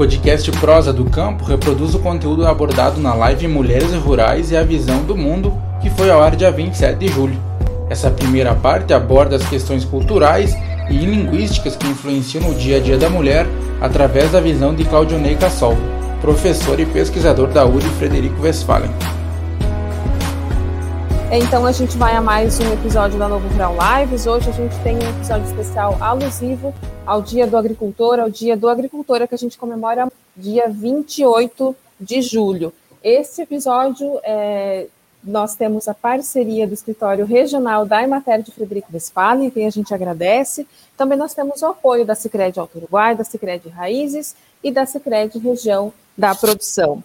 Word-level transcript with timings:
podcast 0.00 0.50
Prosa 0.52 0.94
do 0.94 1.04
Campo 1.04 1.44
reproduz 1.44 1.94
o 1.94 1.98
conteúdo 1.98 2.46
abordado 2.46 2.98
na 2.98 3.12
live 3.12 3.46
Mulheres 3.46 3.92
Rurais 3.92 4.50
e 4.50 4.56
a 4.56 4.62
Visão 4.62 5.04
do 5.04 5.14
Mundo, 5.14 5.52
que 5.82 5.90
foi 5.90 6.10
ao 6.10 6.22
ar 6.22 6.34
dia 6.34 6.50
27 6.50 6.98
de 6.98 7.08
julho. 7.08 7.38
Essa 7.90 8.10
primeira 8.10 8.54
parte 8.54 8.94
aborda 8.94 9.36
as 9.36 9.46
questões 9.46 9.84
culturais 9.84 10.56
e 10.88 10.94
linguísticas 10.94 11.76
que 11.76 11.86
influenciam 11.86 12.48
no 12.48 12.54
dia 12.54 12.78
a 12.78 12.80
dia 12.80 12.96
da 12.96 13.10
mulher 13.10 13.46
através 13.78 14.32
da 14.32 14.40
visão 14.40 14.74
de 14.74 14.86
Claudionei 14.86 15.34
Cassol, 15.34 15.76
professor 16.22 16.80
e 16.80 16.86
pesquisador 16.86 17.48
da 17.48 17.66
URI 17.66 17.90
Frederico 17.98 18.40
Westphalen. 18.40 19.19
Então 21.32 21.64
a 21.64 21.70
gente 21.70 21.96
vai 21.96 22.16
a 22.16 22.20
mais 22.20 22.58
um 22.58 22.72
episódio 22.72 23.16
da 23.16 23.28
Novo 23.28 23.46
Rural 23.50 23.76
Lives. 24.00 24.26
Hoje 24.26 24.50
a 24.50 24.52
gente 24.52 24.76
tem 24.82 24.96
um 24.96 25.10
episódio 25.10 25.46
especial 25.46 25.96
alusivo 26.00 26.74
ao 27.06 27.22
Dia 27.22 27.46
do 27.46 27.56
Agricultor, 27.56 28.18
ao 28.18 28.28
Dia 28.28 28.56
do 28.56 28.68
Agricultora 28.68 29.28
que 29.28 29.34
a 29.36 29.38
gente 29.38 29.56
comemora 29.56 30.08
dia 30.36 30.68
28 30.68 31.76
de 32.00 32.20
julho. 32.20 32.72
Esse 33.00 33.42
episódio 33.42 34.18
é, 34.24 34.88
nós 35.22 35.54
temos 35.54 35.86
a 35.86 35.94
parceria 35.94 36.66
do 36.66 36.74
escritório 36.74 37.24
regional 37.24 37.86
da 37.86 38.02
Imater 38.02 38.42
de 38.42 38.50
Frederico 38.50 38.88
Westphalen, 38.92 39.50
quem 39.50 39.68
a 39.68 39.70
gente 39.70 39.94
agradece. 39.94 40.66
Também 40.96 41.16
nós 41.16 41.32
temos 41.32 41.62
o 41.62 41.66
apoio 41.66 42.04
da 42.04 42.16
Sicredi 42.16 42.58
Alto 42.58 42.76
Uruguai, 42.76 43.14
da 43.14 43.22
Sicredi 43.22 43.68
Raízes 43.68 44.34
e 44.64 44.72
da 44.72 44.84
Sicredi 44.84 45.38
Região 45.38 45.92
da 46.18 46.34
Produção. 46.34 47.04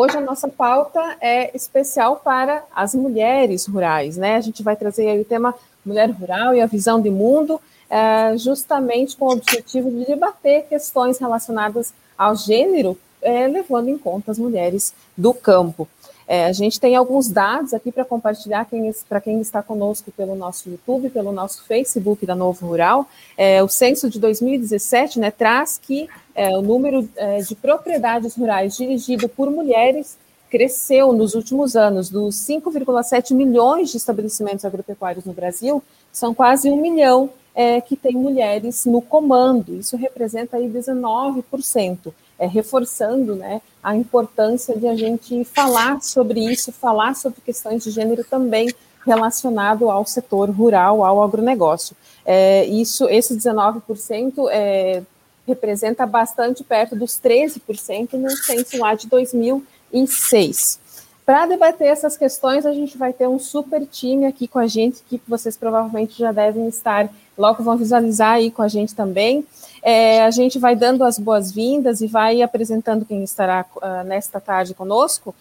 Hoje 0.00 0.16
a 0.16 0.20
nossa 0.20 0.46
pauta 0.46 1.16
é 1.20 1.50
especial 1.56 2.20
para 2.22 2.62
as 2.72 2.94
mulheres 2.94 3.66
rurais, 3.66 4.16
né? 4.16 4.36
A 4.36 4.40
gente 4.40 4.62
vai 4.62 4.76
trazer 4.76 5.20
o 5.20 5.24
tema 5.24 5.52
mulher 5.84 6.08
rural 6.10 6.54
e 6.54 6.60
a 6.60 6.66
visão 6.66 7.00
de 7.00 7.10
mundo, 7.10 7.60
é, 7.90 8.38
justamente 8.38 9.16
com 9.16 9.24
o 9.24 9.32
objetivo 9.32 9.90
de 9.90 10.06
debater 10.06 10.66
questões 10.68 11.18
relacionadas 11.18 11.92
ao 12.16 12.36
gênero, 12.36 12.96
é, 13.20 13.48
levando 13.48 13.88
em 13.88 13.98
conta 13.98 14.30
as 14.30 14.38
mulheres 14.38 14.94
do 15.16 15.34
campo. 15.34 15.88
É, 16.28 16.44
a 16.44 16.52
gente 16.52 16.78
tem 16.78 16.94
alguns 16.94 17.28
dados 17.28 17.72
aqui 17.72 17.90
para 17.90 18.04
compartilhar 18.04 18.68
para 19.08 19.18
quem 19.18 19.40
está 19.40 19.62
conosco 19.62 20.12
pelo 20.12 20.34
nosso 20.36 20.68
YouTube, 20.68 21.08
pelo 21.08 21.32
nosso 21.32 21.64
Facebook 21.64 22.26
da 22.26 22.34
Novo 22.34 22.66
Rural. 22.66 23.08
É, 23.34 23.62
o 23.62 23.68
censo 23.68 24.10
de 24.10 24.20
2017 24.20 25.18
né, 25.18 25.30
traz 25.30 25.80
que 25.82 26.06
é, 26.34 26.50
o 26.50 26.60
número 26.60 27.08
é, 27.16 27.38
de 27.38 27.54
propriedades 27.54 28.36
rurais 28.36 28.76
dirigido 28.76 29.26
por 29.26 29.50
mulheres 29.50 30.18
cresceu 30.50 31.12
nos 31.12 31.34
últimos 31.34 31.76
anos, 31.76 32.10
dos 32.10 32.36
5,7 32.36 33.34
milhões 33.34 33.90
de 33.90 33.96
estabelecimentos 33.96 34.64
agropecuários 34.64 35.24
no 35.24 35.32
Brasil, 35.32 35.82
são 36.12 36.34
quase 36.34 36.70
um 36.70 36.80
milhão 36.80 37.30
é, 37.54 37.80
que 37.80 37.96
tem 37.96 38.12
mulheres 38.12 38.84
no 38.86 39.00
comando. 39.00 39.74
Isso 39.74 39.96
representa 39.96 40.56
aí 40.56 40.68
19% 40.68 42.12
é, 42.38 42.46
reforçando 42.46 43.34
né, 43.34 43.60
a 43.82 43.96
importância 43.96 44.76
de 44.76 44.86
a 44.86 44.94
gente 44.94 45.44
falar 45.44 46.00
sobre 46.02 46.40
isso, 46.40 46.72
falar 46.72 47.14
sobre 47.14 47.40
questões 47.40 47.82
de 47.82 47.90
gênero 47.90 48.24
também 48.24 48.68
relacionado 49.04 49.90
ao 49.90 50.04
setor 50.06 50.50
rural, 50.50 51.04
ao 51.04 51.22
agronegócio. 51.22 51.96
É, 52.24 52.64
isso, 52.66 53.08
esse 53.08 53.34
19% 53.34 54.48
é, 54.50 55.02
representa 55.46 56.06
bastante 56.06 56.62
perto 56.62 56.94
dos 56.94 57.18
13% 57.18 58.12
no 58.14 58.30
censo 58.30 58.78
lá 58.78 58.94
de 58.94 59.08
2006. 59.08 60.78
Para 61.24 61.46
debater 61.46 61.88
essas 61.88 62.16
questões, 62.16 62.64
a 62.64 62.72
gente 62.72 62.96
vai 62.96 63.12
ter 63.12 63.26
um 63.26 63.38
super 63.38 63.86
time 63.86 64.26
aqui 64.26 64.46
com 64.46 64.58
a 64.58 64.66
gente, 64.66 65.02
que 65.08 65.20
vocês 65.26 65.56
provavelmente 65.56 66.18
já 66.18 66.32
devem 66.32 66.68
estar, 66.68 67.08
logo 67.38 67.62
vão 67.62 67.76
visualizar 67.76 68.32
aí 68.32 68.50
com 68.50 68.62
a 68.62 68.68
gente 68.68 68.94
também. 68.94 69.46
É, 69.82 70.24
a 70.24 70.30
gente 70.30 70.58
vai 70.58 70.74
dando 70.74 71.04
as 71.04 71.18
boas-vindas 71.18 72.00
e 72.00 72.06
vai 72.06 72.42
apresentando 72.42 73.04
quem 73.04 73.22
estará 73.22 73.64
uh, 73.76 74.04
nesta 74.04 74.40
tarde 74.40 74.74
conosco, 74.74 75.34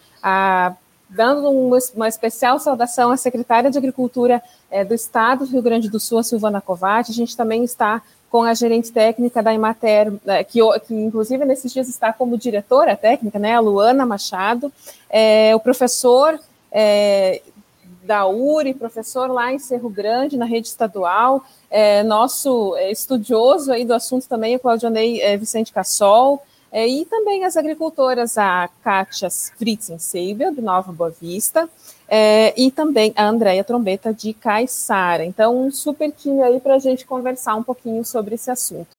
dando 1.09 1.49
uma, 1.49 1.77
uma, 1.95 2.07
especial 2.07 2.59
saudação 2.59 3.11
à 3.11 3.17
secretária 3.17 3.71
de 3.71 3.77
Agricultura 3.77 4.41
é, 4.69 4.85
do 4.85 4.93
Estado 4.93 5.45
do 5.45 5.51
Rio 5.51 5.61
Grande 5.61 5.89
do 5.89 5.99
Sul, 5.99 6.19
a 6.19 6.23
Silvana 6.23 6.61
Covatti. 6.61 7.11
A 7.11 7.15
gente 7.15 7.35
também 7.35 7.63
está 7.63 8.01
com 8.29 8.43
a 8.43 8.53
gerente 8.53 8.91
técnica 8.91 9.41
da 9.41 9.53
Imater, 9.53 10.13
é, 10.25 10.43
que, 10.43 10.59
que, 10.85 10.93
inclusive 10.93 11.45
nesses 11.45 11.71
dias 11.71 11.87
está 11.87 12.11
como 12.11 12.37
diretora 12.37 12.95
técnica, 12.95 13.39
né, 13.39 13.55
a 13.55 13.59
Luana 13.59 14.05
Machado, 14.05 14.71
é, 15.09 15.55
o 15.55 15.59
professor 15.59 16.39
é, 16.71 17.41
da 18.03 18.27
URI, 18.27 18.73
professor 18.73 19.29
lá 19.29 19.51
em 19.51 19.59
Cerro 19.59 19.89
Grande, 19.89 20.37
na 20.37 20.45
rede 20.45 20.67
estadual, 20.67 21.43
é, 21.69 22.03
nosso 22.03 22.75
é, 22.77 22.91
estudioso 22.91 23.71
aí 23.71 23.85
do 23.85 23.93
assunto 23.93 24.27
também, 24.27 24.55
o 24.55 24.59
Claudionei 24.59 25.21
é, 25.21 25.35
Vicente 25.37 25.71
Cassol, 25.71 26.41
é, 26.71 26.87
e 26.87 27.05
também 27.05 27.45
as 27.45 27.55
agricultoras, 27.55 28.37
a 28.37 28.69
Kátia 28.83 29.29
Fritzenseibel, 29.29 30.53
de 30.53 30.61
Nova 30.61 30.91
Boa 30.91 31.09
Vista, 31.09 31.69
é, 32.07 32.53
e 32.59 32.71
também 32.71 33.13
a 33.15 33.27
Andréia 33.27 33.63
Trombeta, 33.63 34.13
de 34.13 34.33
Caiçara. 34.33 35.25
Então, 35.25 35.57
um 35.65 35.71
super 35.71 36.11
time 36.11 36.41
aí 36.41 36.59
para 36.59 36.75
a 36.75 36.79
gente 36.79 37.05
conversar 37.05 37.55
um 37.55 37.63
pouquinho 37.63 38.03
sobre 38.03 38.35
esse 38.35 38.51
assunto. 38.51 38.89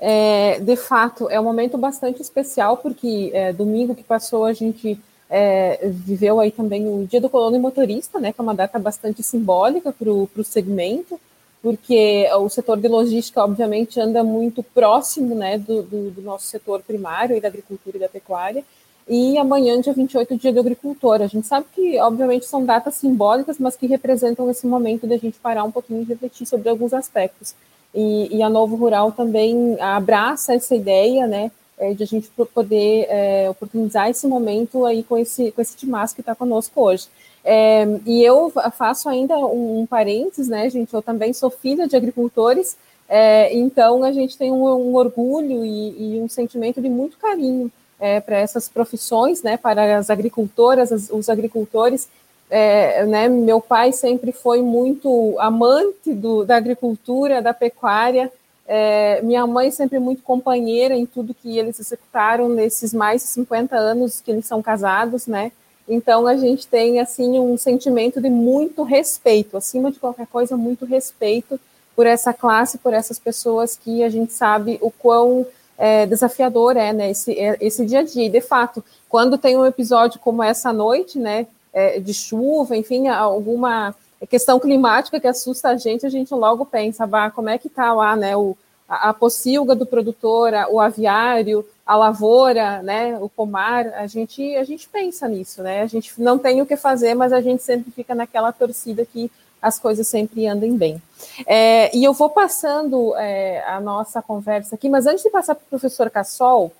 É, 0.00 0.60
de 0.60 0.76
fato, 0.76 1.28
é 1.28 1.40
um 1.40 1.44
momento 1.44 1.76
bastante 1.76 2.22
especial, 2.22 2.76
porque 2.76 3.32
domingo 3.56 3.94
que 3.94 4.04
passou 4.04 4.44
a 4.44 4.52
gente 4.52 4.98
é, 5.28 5.88
viveu 5.88 6.40
aí 6.40 6.50
também 6.50 6.86
o 6.86 7.06
Dia 7.06 7.20
do 7.20 7.28
Colono 7.28 7.56
e 7.56 7.60
Motorista, 7.60 8.18
né, 8.18 8.32
que 8.32 8.40
é 8.40 8.42
uma 8.42 8.54
data 8.54 8.78
bastante 8.78 9.22
simbólica 9.22 9.92
para 9.92 10.10
o 10.10 10.44
segmento, 10.44 11.20
porque 11.62 12.28
o 12.38 12.48
setor 12.48 12.78
de 12.78 12.88
logística, 12.88 13.42
obviamente, 13.42 14.00
anda 14.00 14.22
muito 14.22 14.62
próximo 14.62 15.34
né, 15.34 15.58
do, 15.58 15.82
do, 15.82 16.10
do, 16.10 16.22
nosso 16.22 16.46
setor 16.46 16.82
primário, 16.82 17.36
e 17.36 17.40
da 17.40 17.48
agricultura 17.48 17.96
e 17.96 18.00
da 18.00 18.08
pecuária, 18.08 18.64
e 19.08 19.38
amanhã, 19.38 19.80
dia 19.80 19.92
28, 19.92 20.36
Dia 20.36 20.52
do 20.52 20.60
Agricultor. 20.60 21.22
A 21.22 21.26
gente 21.26 21.46
sabe 21.46 21.66
que, 21.74 21.98
obviamente, 21.98 22.44
são 22.44 22.64
datas 22.64 22.94
simbólicas, 22.94 23.58
mas 23.58 23.74
que 23.74 23.86
representam 23.86 24.50
esse 24.50 24.66
momento 24.66 25.06
de 25.06 25.14
a 25.14 25.18
gente 25.18 25.38
parar 25.38 25.64
um 25.64 25.70
pouquinho 25.70 26.02
e 26.02 26.04
refletir 26.04 26.46
sobre 26.46 26.68
alguns 26.68 26.92
aspectos. 26.92 27.54
E, 27.94 28.36
e 28.36 28.42
a 28.42 28.50
Novo 28.50 28.76
Rural 28.76 29.10
também 29.10 29.80
abraça 29.80 30.52
essa 30.52 30.74
ideia, 30.74 31.26
né, 31.26 31.50
é, 31.78 31.94
de 31.94 32.02
a 32.02 32.06
gente 32.06 32.28
poder 32.52 33.06
é, 33.08 33.48
oportunizar 33.48 34.10
esse 34.10 34.26
momento 34.26 34.84
aí 34.84 35.02
com 35.02 35.16
esse, 35.16 35.52
com 35.52 35.62
esse 35.62 35.74
timaço 35.74 36.14
que 36.14 36.20
está 36.20 36.34
conosco 36.34 36.78
hoje. 36.82 37.08
É, 37.44 37.86
e 38.04 38.22
eu 38.22 38.52
faço 38.76 39.08
ainda 39.08 39.36
um, 39.36 39.80
um 39.80 39.86
parênteses, 39.86 40.48
né, 40.48 40.68
gente? 40.68 40.92
Eu 40.92 41.02
também 41.02 41.32
sou 41.32 41.50
filha 41.50 41.86
de 41.86 41.96
agricultores, 41.96 42.76
é, 43.08 43.56
então 43.56 44.04
a 44.04 44.12
gente 44.12 44.36
tem 44.36 44.52
um, 44.52 44.64
um 44.64 44.94
orgulho 44.94 45.64
e, 45.64 46.16
e, 46.16 46.20
um 46.20 46.28
sentimento 46.28 46.80
de 46.80 46.88
muito 46.88 47.16
carinho 47.16 47.72
é, 47.98 48.20
para 48.20 48.36
essas 48.36 48.68
profissões, 48.68 49.42
né, 49.42 49.56
para 49.56 49.96
as 49.96 50.10
agricultoras, 50.10 50.92
as, 50.92 51.08
os 51.10 51.28
agricultores. 51.28 52.08
É, 52.50 53.04
né, 53.04 53.28
meu 53.28 53.60
pai 53.60 53.92
sempre 53.92 54.32
foi 54.32 54.62
muito 54.62 55.36
amante 55.38 56.14
do, 56.14 56.44
da 56.44 56.56
agricultura, 56.56 57.42
da 57.42 57.52
pecuária, 57.52 58.32
é, 58.70 59.22
minha 59.22 59.46
mãe 59.46 59.70
sempre 59.70 59.98
muito 59.98 60.22
companheira 60.22 60.94
em 60.94 61.06
tudo 61.06 61.34
que 61.34 61.58
eles 61.58 61.80
executaram 61.80 62.50
nesses 62.50 62.92
mais 62.92 63.22
de 63.22 63.28
50 63.28 63.74
anos 63.74 64.20
que 64.20 64.30
eles 64.30 64.44
são 64.44 64.60
casados, 64.60 65.26
né? 65.26 65.50
Então 65.88 66.26
a 66.26 66.36
gente 66.36 66.66
tem 66.66 67.00
assim 67.00 67.38
um 67.38 67.56
sentimento 67.56 68.20
de 68.20 68.28
muito 68.28 68.82
respeito, 68.82 69.56
acima 69.56 69.90
de 69.90 69.98
qualquer 69.98 70.26
coisa, 70.26 70.56
muito 70.56 70.84
respeito 70.84 71.58
por 71.96 72.06
essa 72.06 72.32
classe, 72.32 72.78
por 72.78 72.92
essas 72.92 73.18
pessoas 73.18 73.76
que 73.76 74.04
a 74.04 74.08
gente 74.08 74.32
sabe 74.32 74.78
o 74.80 74.90
quão 74.90 75.46
é, 75.78 76.06
desafiador 76.06 76.76
é, 76.76 76.92
né, 76.92 77.10
esse, 77.10 77.32
é, 77.32 77.56
esse 77.60 77.86
dia 77.86 78.00
a 78.00 78.02
dia. 78.02 78.26
E, 78.26 78.28
de 78.28 78.40
fato, 78.40 78.84
quando 79.08 79.38
tem 79.38 79.56
um 79.56 79.64
episódio 79.64 80.20
como 80.20 80.42
essa 80.42 80.72
noite, 80.72 81.18
né, 81.18 81.46
é, 81.72 81.98
de 81.98 82.12
chuva, 82.12 82.76
enfim, 82.76 83.08
alguma 83.08 83.94
questão 84.28 84.58
climática 84.58 85.20
que 85.20 85.26
assusta 85.26 85.70
a 85.70 85.76
gente, 85.76 86.04
a 86.04 86.08
gente 86.08 86.34
logo 86.34 86.66
pensa, 86.66 87.06
bah, 87.06 87.30
como 87.30 87.48
é 87.48 87.56
que 87.56 87.68
está 87.68 87.92
lá, 87.92 88.16
né, 88.16 88.36
o, 88.36 88.56
a, 88.88 89.10
a 89.10 89.14
pocilga 89.14 89.74
do 89.74 89.86
produtor, 89.86 90.52
a, 90.52 90.68
o 90.68 90.80
aviário, 90.80 91.64
a 91.88 91.96
lavoura, 91.96 92.82
né, 92.82 93.16
o 93.18 93.30
pomar, 93.30 93.86
a 93.94 94.06
gente, 94.06 94.54
a 94.56 94.62
gente 94.62 94.86
pensa 94.86 95.26
nisso, 95.26 95.62
né? 95.62 95.80
A 95.80 95.86
gente 95.86 96.12
não 96.20 96.38
tem 96.38 96.60
o 96.60 96.66
que 96.66 96.76
fazer, 96.76 97.14
mas 97.14 97.32
a 97.32 97.40
gente 97.40 97.62
sempre 97.62 97.90
fica 97.90 98.14
naquela 98.14 98.52
torcida 98.52 99.06
que 99.06 99.30
as 99.60 99.78
coisas 99.78 100.06
sempre 100.06 100.46
andem 100.46 100.76
bem. 100.76 101.00
É, 101.46 101.90
e 101.96 102.04
eu 102.04 102.12
vou 102.12 102.28
passando 102.28 103.16
é, 103.16 103.64
a 103.66 103.80
nossa 103.80 104.20
conversa 104.20 104.74
aqui, 104.74 104.86
mas 104.90 105.06
antes 105.06 105.22
de 105.22 105.30
passar 105.30 105.54
para 105.54 105.64
o 105.64 105.70
professor 105.70 106.10
Cassol, 106.10 106.74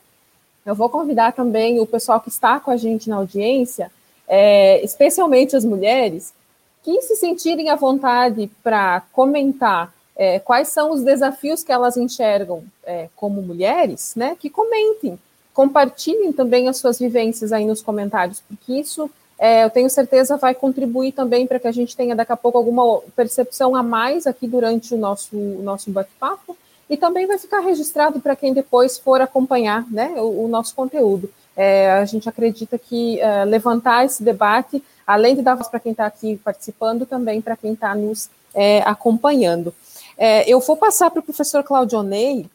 eu 0.67 0.75
vou 0.75 0.91
convidar 0.91 1.33
também 1.33 1.81
o 1.81 1.87
pessoal 1.87 2.21
que 2.21 2.29
está 2.29 2.61
com 2.61 2.71
a 2.71 2.77
gente 2.77 3.09
na 3.09 3.17
audiência, 3.17 3.91
é, 4.29 4.85
especialmente 4.85 5.57
as 5.57 5.65
mulheres, 5.65 6.35
que 6.83 7.01
se 7.01 7.17
sentirem 7.17 7.71
à 7.71 7.77
vontade 7.77 8.51
para 8.63 9.01
comentar 9.11 9.91
é, 10.19 10.41
quais 10.41 10.69
são 10.69 10.91
os 10.91 11.03
desafios 11.03 11.63
que 11.63 11.71
elas 11.71 11.97
enxergam 11.97 12.65
é, 12.85 13.09
como 13.15 13.41
mulheres, 13.41 14.15
né? 14.17 14.37
Que 14.39 14.51
comentem, 14.51 15.17
compartilhem 15.55 16.33
também 16.33 16.69
as 16.69 16.77
suas 16.79 16.99
vivências 16.99 17.53
aí 17.53 17.65
nos 17.65 17.81
comentários, 17.81 18.43
porque 18.49 18.73
isso 18.73 19.09
é, 19.39 19.63
eu 19.65 19.71
tenho 19.71 19.89
certeza 19.89 20.37
vai 20.37 20.53
contribuir 20.55 21.13
também 21.13 21.47
para 21.47 21.61
que 21.61 21.69
a 21.69 21.73
gente 21.73 21.97
tenha 21.97 22.17
daqui 22.17 22.33
a 22.33 22.37
pouco 22.37 22.59
alguma 22.59 23.01
percepção 23.15 23.77
a 23.77 23.83
mais 23.83 24.27
aqui 24.27 24.49
durante 24.49 24.93
o 24.93 24.99
nosso, 24.99 25.37
nosso 25.37 25.91
bate-papo. 25.91 26.57
e 26.91 26.97
também 26.97 27.27
vai 27.27 27.39
ficar 27.39 27.61
registrado 27.61 28.19
para 28.19 28.35
quem 28.35 28.53
depois 28.53 28.99
for 28.99 29.21
acompanhar 29.21 29.85
né, 29.91 30.15
o, 30.17 30.47
o 30.47 30.49
nosso 30.49 30.75
conteúdo. 30.75 31.31
É, 31.55 31.93
a 31.93 32.05
gente 32.05 32.29
acredita 32.29 32.79
que 32.79 33.21
é, 33.21 33.45
levantar 33.45 34.05
esse 34.05 34.23
debate, 34.23 34.83
além 35.07 35.37
de 35.37 35.43
dar 35.43 35.55
voz 35.55 35.69
para 35.69 35.81
quem 35.81 35.93
está 35.93 36.07
aqui 36.07 36.41
participando, 36.43 37.05
também 37.05 37.41
para 37.41 37.57
quem 37.57 37.75
está 37.75 37.95
nos 37.95 38.31
é, 38.55 38.81
acompanhando. 38.87 39.75
É, 40.19 40.51
eu 40.51 40.59
vou 40.59 40.77
passar 40.77 41.11
para 41.11 41.21
o 41.21 41.23
professor 41.23 41.63
Claudionei, 41.63 42.51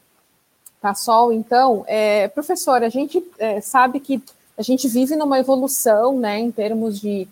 tá, 0.82 0.94
Sol, 0.94 1.32
então. 1.32 1.86
É, 1.88 2.28
professor, 2.28 2.84
a 2.84 2.90
gente 2.90 3.26
é, 3.40 3.62
sabe 3.62 4.00
que 4.00 4.22
a 4.58 4.62
gente 4.62 4.88
vive 4.88 5.16
numa 5.16 5.40
evolução, 5.40 6.20
né, 6.20 6.40
em 6.40 6.52
termos 6.52 7.00
de 7.00 7.28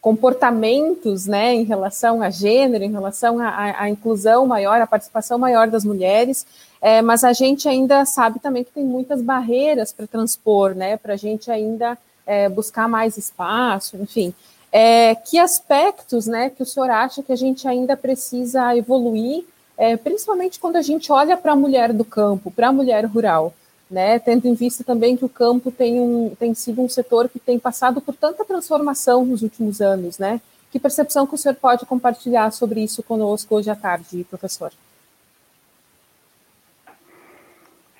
comportamentos 0.00 1.26
né, 1.26 1.54
em 1.54 1.64
relação 1.64 2.22
a 2.22 2.30
gênero, 2.30 2.82
em 2.82 2.90
relação 2.90 3.38
à 3.40 3.88
inclusão 3.90 4.46
maior, 4.46 4.80
à 4.80 4.86
participação 4.86 5.38
maior 5.38 5.68
das 5.68 5.84
mulheres, 5.84 6.46
é, 6.80 7.02
mas 7.02 7.22
a 7.22 7.32
gente 7.32 7.68
ainda 7.68 8.06
sabe 8.06 8.38
também 8.38 8.64
que 8.64 8.70
tem 8.70 8.84
muitas 8.84 9.20
barreiras 9.20 9.92
para 9.92 10.06
transpor, 10.06 10.74
né, 10.74 10.96
para 10.96 11.14
a 11.14 11.16
gente 11.16 11.50
ainda 11.50 11.98
é, 12.26 12.48
buscar 12.48 12.88
mais 12.88 13.18
espaço, 13.18 13.96
enfim. 13.98 14.32
É, 14.72 15.14
que 15.14 15.38
aspectos 15.38 16.26
né, 16.26 16.50
que 16.50 16.62
o 16.62 16.66
senhor 16.66 16.90
acha 16.90 17.22
que 17.22 17.32
a 17.32 17.36
gente 17.36 17.66
ainda 17.66 17.96
precisa 17.96 18.76
evoluir, 18.76 19.44
é, 19.76 19.96
principalmente 19.96 20.60
quando 20.60 20.76
a 20.76 20.82
gente 20.82 21.10
olha 21.10 21.36
para 21.36 21.52
a 21.52 21.56
mulher 21.56 21.92
do 21.92 22.04
campo, 22.04 22.50
para 22.50 22.68
a 22.68 22.72
mulher 22.72 23.04
rural? 23.06 23.52
né, 23.90 24.20
tendo 24.20 24.46
em 24.46 24.54
vista 24.54 24.84
também 24.84 25.16
que 25.16 25.24
o 25.24 25.28
campo 25.28 25.72
tem, 25.72 25.98
um, 25.98 26.34
tem 26.38 26.54
sido 26.54 26.80
um 26.80 26.88
setor 26.88 27.28
que 27.28 27.40
tem 27.40 27.58
passado 27.58 28.00
por 28.00 28.14
tanta 28.14 28.44
transformação 28.44 29.24
nos 29.24 29.42
últimos 29.42 29.80
anos, 29.80 30.16
né? 30.16 30.40
Que 30.70 30.78
percepção 30.78 31.26
que 31.26 31.34
o 31.34 31.38
senhor 31.38 31.56
pode 31.56 31.84
compartilhar 31.84 32.52
sobre 32.52 32.80
isso 32.80 33.02
conosco 33.02 33.56
hoje 33.56 33.68
à 33.68 33.74
tarde, 33.74 34.24
professor? 34.30 34.72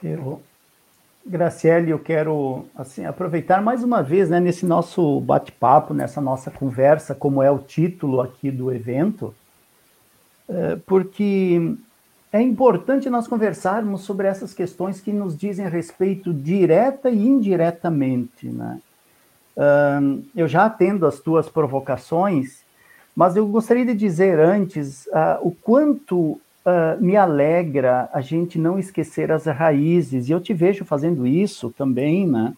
Eu, 0.00 0.40
Graciele, 1.24 1.90
eu 1.90 1.98
quero 1.98 2.64
assim 2.74 3.04
aproveitar 3.04 3.62
mais 3.62 3.84
uma 3.84 4.02
vez, 4.02 4.30
né, 4.30 4.40
nesse 4.40 4.64
nosso 4.64 5.20
bate-papo, 5.20 5.92
nessa 5.92 6.20
nossa 6.20 6.50
conversa, 6.50 7.14
como 7.14 7.42
é 7.42 7.50
o 7.50 7.58
título 7.58 8.20
aqui 8.20 8.50
do 8.50 8.72
evento, 8.72 9.34
é, 10.48 10.76
porque 10.86 11.76
é 12.32 12.40
importante 12.40 13.10
nós 13.10 13.26
conversarmos 13.26 14.02
sobre 14.02 14.28
essas 14.28 14.54
questões 14.54 15.00
que 15.00 15.12
nos 15.12 15.36
dizem 15.36 15.68
respeito 15.68 16.32
direta 16.32 17.10
e 17.10 17.26
indiretamente. 17.26 18.46
Né? 18.46 18.80
Uh, 19.56 20.22
eu 20.34 20.46
já 20.46 20.66
atendo 20.66 21.06
as 21.06 21.18
tuas 21.18 21.48
provocações, 21.48 22.62
mas 23.16 23.34
eu 23.34 23.46
gostaria 23.48 23.84
de 23.84 23.94
dizer 23.94 24.38
antes 24.38 25.06
uh, 25.06 25.38
o 25.42 25.50
quanto 25.50 26.40
uh, 26.64 27.02
me 27.02 27.16
alegra 27.16 28.08
a 28.12 28.20
gente 28.20 28.58
não 28.58 28.78
esquecer 28.78 29.30
as 29.32 29.46
raízes, 29.46 30.28
e 30.28 30.32
eu 30.32 30.40
te 30.40 30.52
vejo 30.52 30.84
fazendo 30.84 31.26
isso 31.26 31.70
também, 31.70 32.26
né? 32.26 32.54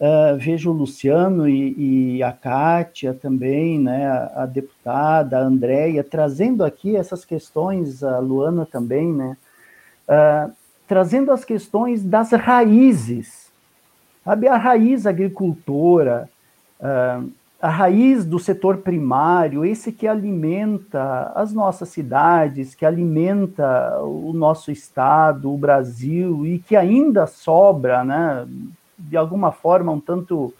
Uh, 0.00 0.36
vejo 0.36 0.70
o 0.70 0.72
Luciano 0.72 1.48
e, 1.48 2.16
e, 2.16 2.22
a 2.24 2.32
Kátia 2.32 3.14
também, 3.14 3.78
né, 3.78 4.04
a, 4.08 4.42
a 4.42 4.46
deputada, 4.46 5.38
a 5.38 5.42
Andréia, 5.42 6.02
trazendo 6.02 6.64
aqui 6.64 6.96
essas 6.96 7.24
questões, 7.24 8.02
a 8.02 8.18
Luana 8.18 8.66
também, 8.66 9.12
né, 9.12 9.36
uh, 10.08 10.52
trazendo 10.88 11.30
as 11.30 11.44
questões 11.44 12.02
das 12.02 12.32
raízes, 12.32 13.52
sabe, 14.24 14.48
a 14.48 14.56
raiz 14.56 15.06
agricultora, 15.06 16.28
uh, 16.80 17.30
a 17.62 17.68
raiz 17.68 18.24
do 18.24 18.40
setor 18.40 18.78
primário, 18.78 19.64
esse 19.64 19.92
que 19.92 20.08
alimenta 20.08 21.30
as 21.32 21.52
nossas 21.52 21.90
cidades, 21.90 22.74
que 22.74 22.84
alimenta 22.84 24.00
o 24.00 24.32
nosso 24.32 24.72
estado, 24.72 25.48
o 25.48 25.56
Brasil, 25.56 26.44
e 26.44 26.58
que 26.58 26.74
ainda 26.74 27.24
sobra, 27.24 28.02
né, 28.02 28.48
de 28.98 29.16
alguma 29.16 29.52
forma 29.52 29.92
um 29.92 30.00
tanto 30.00 30.52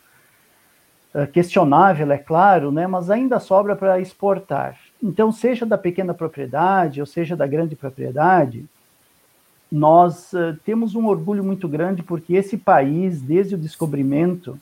uh, 1.13 1.27
questionável, 1.33 2.13
é 2.13 2.19
claro, 2.19 2.71
né, 2.71 2.87
mas 2.87 3.11
ainda 3.11 3.41
sobra 3.41 3.75
para 3.75 3.99
exportar. 3.99 4.79
Então, 5.03 5.33
seja 5.33 5.67
da 5.67 5.77
pequena 5.77 6.15
propriedade 6.15 7.01
ou 7.01 7.07
seja 7.07 7.35
da 7.35 7.49
grande 7.49 7.75
propriedade, 7.75 8.65
nós 9.73 10.33
uh, 10.35 10.57
temos 10.65 10.95
um 10.95 11.09
orgulho 11.09 11.43
muito 11.43 11.67
grande 11.67 12.01
porque 12.01 12.35
esse 12.35 12.57
país, 12.57 13.21
desde 13.21 13.57
o 13.57 13.59
descobrimento, 13.59 14.57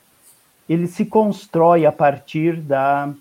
ele 0.70 0.86
se 0.86 1.04
constrói 1.04 1.84
a 1.84 1.90
partir 1.90 2.56
da, 2.60 3.12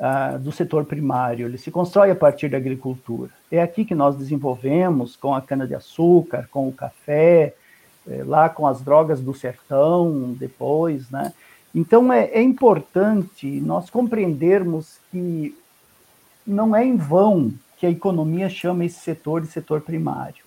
uh, 0.00 0.38
do 0.40 0.50
setor 0.50 0.84
primário, 0.84 1.46
ele 1.46 1.56
se 1.56 1.70
constrói 1.70 2.10
a 2.10 2.16
partir 2.16 2.48
da 2.48 2.56
agricultura. 2.56 3.30
É 3.48 3.62
aqui 3.62 3.84
que 3.84 3.94
nós 3.94 4.16
desenvolvemos 4.16 5.14
com 5.14 5.32
a 5.32 5.40
cana-de-açúcar, 5.40 6.48
com 6.50 6.66
o 6.68 6.72
café, 6.72 7.54
é, 8.08 8.24
lá 8.24 8.48
com 8.48 8.66
as 8.66 8.80
drogas 8.80 9.20
do 9.20 9.32
sertão, 9.32 10.34
depois, 10.36 11.08
né? 11.10 11.32
Então 11.72 12.12
é, 12.12 12.24
é 12.24 12.42
importante 12.42 13.46
nós 13.60 13.88
compreendermos 13.88 14.98
que 15.12 15.56
não 16.44 16.74
é 16.74 16.84
em 16.84 16.96
vão 16.96 17.52
que 17.76 17.86
a 17.86 17.90
economia 17.90 18.48
chama 18.48 18.84
esse 18.84 18.98
setor 18.98 19.42
de 19.42 19.46
setor 19.46 19.80
primário, 19.80 20.42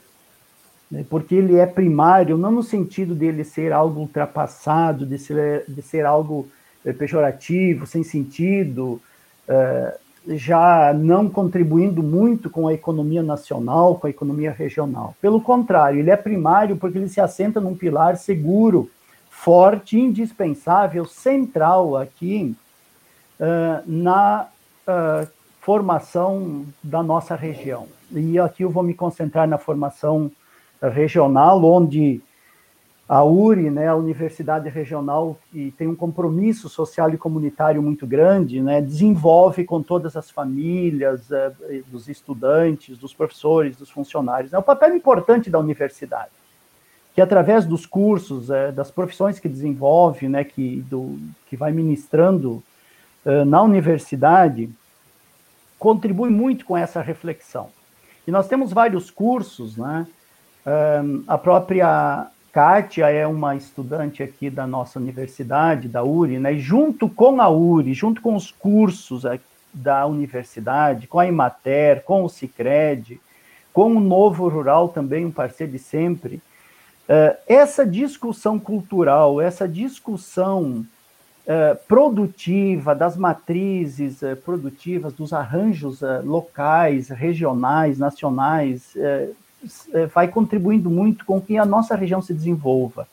né? 0.94 1.04
porque 1.10 1.34
ele 1.34 1.58
é 1.58 1.66
primário 1.66 2.38
não 2.38 2.52
no 2.52 2.62
sentido 2.62 3.16
dele 3.16 3.44
ser 3.44 3.74
algo 3.74 4.02
ultrapassado, 4.02 5.08
de 5.08 5.18
ser, 5.18 5.66
de 5.68 5.82
ser 5.82 6.06
algo 6.06 6.48
é, 6.86 6.94
pejorativo, 6.94 7.88
sem 7.88 8.04
sentido, 8.04 9.02
é, 9.48 9.98
já 10.28 10.94
não 10.94 11.28
contribuindo 11.28 12.04
muito 12.04 12.48
com 12.48 12.68
a 12.68 12.74
economia 12.74 13.24
nacional, 13.24 13.96
com 13.96 14.06
a 14.06 14.10
economia 14.10 14.52
regional. 14.52 15.16
Pelo 15.20 15.42
contrário, 15.42 16.00
ele 16.00 16.12
é 16.12 16.16
primário 16.16 16.78
porque 16.78 17.00
ele 17.00 17.10
se 17.10 17.20
assenta 17.20 17.60
num 17.60 17.76
pilar 17.76 18.16
seguro, 18.16 18.90
forte, 19.30 20.00
indispensável, 20.00 21.06
central 21.06 21.98
aqui 21.98 22.56
uh, 23.40 23.84
na 23.86 24.48
uh, 24.88 25.28
formação 25.60 26.66
da 26.82 27.04
nossa 27.04 27.36
região. 27.36 27.88
E 28.12 28.40
aqui 28.40 28.64
eu 28.64 28.70
vou 28.70 28.84
me 28.84 28.94
concentrar 28.94 29.48
na 29.48 29.58
formação 29.58 30.32
regional, 30.90 31.64
onde 31.64 32.22
a 33.08 33.24
URI, 33.24 33.70
né, 33.70 33.88
a 33.88 33.96
Universidade 33.96 34.70
Regional, 34.70 35.38
que 35.52 35.72
tem 35.78 35.88
um 35.88 35.96
compromisso 35.96 36.70
social 36.70 37.14
e 37.14 37.18
comunitário 37.18 37.82
muito 37.82 38.08
grande, 38.08 38.62
né, 38.62 38.82
desenvolve 38.82 39.66
com 39.66 39.84
todas 39.84 40.16
as 40.16 40.32
famílias, 40.32 41.30
é, 41.32 41.52
dos 41.88 42.08
estudantes, 42.08 42.98
dos 42.98 43.14
professores, 43.14 43.76
dos 43.76 43.90
funcionários. 43.90 44.54
É 44.54 44.58
um 44.58 44.64
papel 44.64 44.96
importante 44.96 45.50
da 45.50 45.60
universidade, 45.60 46.32
que 47.14 47.22
através 47.22 47.66
dos 47.66 47.86
cursos, 47.86 48.50
é, 48.50 48.72
das 48.72 48.90
profissões 48.90 49.38
que 49.38 49.50
desenvolve, 49.50 50.30
né, 50.30 50.44
que, 50.44 50.82
do, 50.90 51.20
que 51.48 51.58
vai 51.58 51.74
ministrando 51.74 52.64
é, 53.26 53.44
na 53.44 53.62
universidade, 53.62 54.70
contribui 55.78 56.30
muito 56.30 56.66
com 56.66 56.78
essa 56.78 57.02
reflexão. 57.02 57.70
E 58.26 58.32
nós 58.32 58.48
temos 58.48 58.72
vários 58.72 59.12
cursos, 59.12 59.76
né, 59.76 60.08
a 61.28 61.38
própria 61.38 62.28
Kátia 62.54 63.10
é 63.10 63.26
uma 63.26 63.56
estudante 63.56 64.22
aqui 64.22 64.50
da 64.50 64.68
nossa 64.68 65.00
universidade, 65.00 65.88
da 65.88 66.04
URI, 66.04 66.38
né? 66.38 66.54
E 66.54 66.60
junto 66.60 67.10
com 67.10 67.42
a 67.42 67.50
URI, 67.50 67.94
junto 67.94 68.22
com 68.22 68.36
os 68.36 68.52
cursos 68.52 69.24
da 69.74 70.06
universidade, 70.06 71.08
com 71.08 71.18
a 71.18 71.26
Imater, 71.26 72.04
com 72.04 72.24
o 72.24 72.30
Cicred, 72.30 73.20
com 73.74 73.96
o 73.96 74.00
Novo 74.00 74.48
Rural 74.48 74.90
também, 74.90 75.26
um 75.26 75.32
parceiro 75.32 75.72
de 75.72 75.80
sempre, 75.80 76.36
uh, 77.10 77.36
essa 77.48 77.84
discussão 77.86 78.60
cultural, 78.60 79.42
essa 79.42 79.68
discussão 79.68 80.86
uh, 81.48 81.88
produtiva 81.88 82.94
das 82.94 83.18
matrizes 83.18 84.22
uh, 84.22 84.36
produtivas, 84.46 85.12
dos 85.14 85.34
arranjos 85.34 86.02
locais, 86.24 87.10
regionais, 87.10 87.98
nacionais, 87.98 88.96
vai 90.14 90.28
contribuindo 90.28 90.90
muito 90.90 91.26
com 91.26 91.42
que 91.42 91.58
a 91.58 91.66
nossa 91.66 91.96
região 91.96 92.22
se 92.22 92.34
desenvolva. 92.34 93.08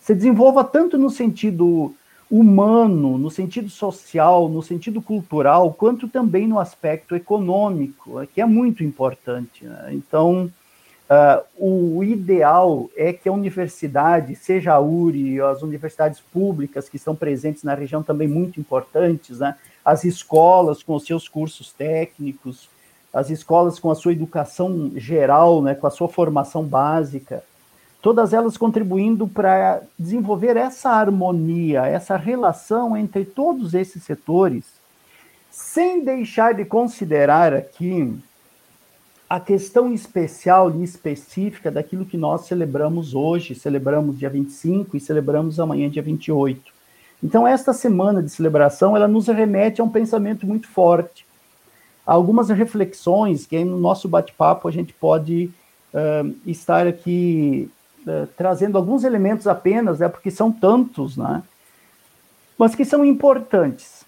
Se 0.00 0.14
desenvolva 0.14 0.62
tanto 0.62 0.96
no 0.96 1.10
sentido 1.10 1.94
humano, 2.30 3.16
no 3.16 3.30
sentido 3.30 3.68
social, 3.68 4.48
no 4.48 4.62
sentido 4.62 5.00
cultural, 5.00 5.72
quanto 5.72 6.08
também 6.08 6.46
no 6.46 6.58
aspecto 6.58 7.14
econômico, 7.14 8.26
que 8.34 8.40
é 8.40 8.46
muito 8.46 8.82
importante. 8.82 9.64
Né? 9.64 9.90
Então, 9.92 10.50
uh, 11.08 11.44
o 11.56 12.02
ideal 12.02 12.90
é 12.96 13.12
que 13.12 13.28
a 13.28 13.32
universidade, 13.32 14.34
seja 14.34 14.74
a 14.74 14.80
URI, 14.80 15.40
as 15.40 15.62
universidades 15.62 16.20
públicas 16.20 16.88
que 16.88 16.96
estão 16.96 17.14
presentes 17.14 17.62
na 17.62 17.74
região 17.74 18.02
também 18.02 18.26
muito 18.26 18.58
importantes, 18.58 19.38
né? 19.38 19.54
as 19.84 20.04
escolas 20.04 20.82
com 20.82 20.96
os 20.96 21.04
seus 21.04 21.28
cursos 21.28 21.72
técnicos, 21.72 22.68
as 23.16 23.30
escolas 23.30 23.78
com 23.78 23.90
a 23.90 23.94
sua 23.94 24.12
educação 24.12 24.92
geral, 24.94 25.62
né, 25.62 25.74
com 25.74 25.86
a 25.86 25.90
sua 25.90 26.06
formação 26.06 26.62
básica, 26.62 27.42
todas 28.02 28.34
elas 28.34 28.58
contribuindo 28.58 29.26
para 29.26 29.80
desenvolver 29.98 30.54
essa 30.54 30.90
harmonia, 30.90 31.86
essa 31.86 32.14
relação 32.14 32.94
entre 32.94 33.24
todos 33.24 33.72
esses 33.72 34.02
setores, 34.02 34.64
sem 35.50 36.04
deixar 36.04 36.52
de 36.52 36.66
considerar 36.66 37.54
aqui 37.54 38.14
a 39.30 39.40
questão 39.40 39.94
especial 39.94 40.70
e 40.70 40.84
específica 40.84 41.70
daquilo 41.70 42.04
que 42.04 42.18
nós 42.18 42.46
celebramos 42.46 43.14
hoje, 43.14 43.54
celebramos 43.54 44.18
dia 44.18 44.28
25 44.28 44.94
e 44.94 45.00
celebramos 45.00 45.58
amanhã, 45.58 45.88
dia 45.88 46.02
28. 46.02 46.70
Então, 47.24 47.48
esta 47.48 47.72
semana 47.72 48.22
de 48.22 48.28
celebração, 48.28 48.94
ela 48.94 49.08
nos 49.08 49.26
remete 49.26 49.80
a 49.80 49.84
um 49.84 49.88
pensamento 49.88 50.46
muito 50.46 50.68
forte, 50.68 51.25
algumas 52.06 52.48
reflexões 52.48 53.44
que 53.44 53.62
no 53.64 53.78
nosso 53.78 54.08
bate-papo 54.08 54.68
a 54.68 54.70
gente 54.70 54.92
pode 54.92 55.50
uh, 55.92 56.34
estar 56.46 56.86
aqui 56.86 57.68
uh, 58.06 58.28
trazendo 58.36 58.78
alguns 58.78 59.02
elementos 59.02 59.48
apenas, 59.48 59.98
né, 59.98 60.08
porque 60.08 60.30
são 60.30 60.52
tantos, 60.52 61.16
né, 61.16 61.42
mas 62.56 62.74
que 62.74 62.84
são 62.84 63.04
importantes. 63.04 64.06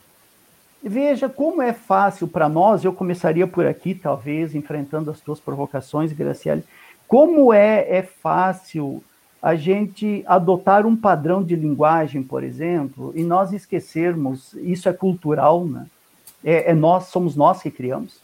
Veja 0.81 1.29
como 1.29 1.61
é 1.61 1.73
fácil 1.73 2.29
para 2.29 2.49
nós, 2.49 2.85
eu 2.85 2.93
começaria 2.93 3.49
por 3.49 3.67
aqui, 3.67 3.97
talvez, 3.97 4.55
enfrentando 4.55 5.11
as 5.11 5.21
tuas 5.21 5.41
provocações, 5.41 6.13
Graciele, 6.13 6.63
como 7.09 7.53
é, 7.53 7.99
é 7.99 8.03
fácil 8.03 9.03
a 9.43 9.57
gente 9.57 10.23
adotar 10.27 10.87
um 10.87 10.97
padrão 10.97 11.43
de 11.43 11.57
linguagem, 11.57 12.23
por 12.23 12.45
exemplo, 12.45 13.13
e 13.15 13.25
nós 13.25 13.53
esquecermos, 13.53 14.53
isso 14.55 14.89
é 14.89 14.93
cultural, 14.93 15.65
né? 15.65 15.87
É, 16.49 16.71
é 16.71 16.75
nós, 16.75 17.07
somos 17.07 17.37
nós 17.37 17.63
que 17.63 17.71
criamos. 17.71 18.21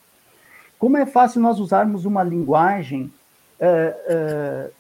Como 0.78 0.97
é 0.97 1.04
fácil 1.04 1.40
nós 1.40 1.61
usarmos 1.61 2.04
uma 2.04 2.23
linguagem 2.23 3.12
é, 3.61 3.97
é, 4.07 4.71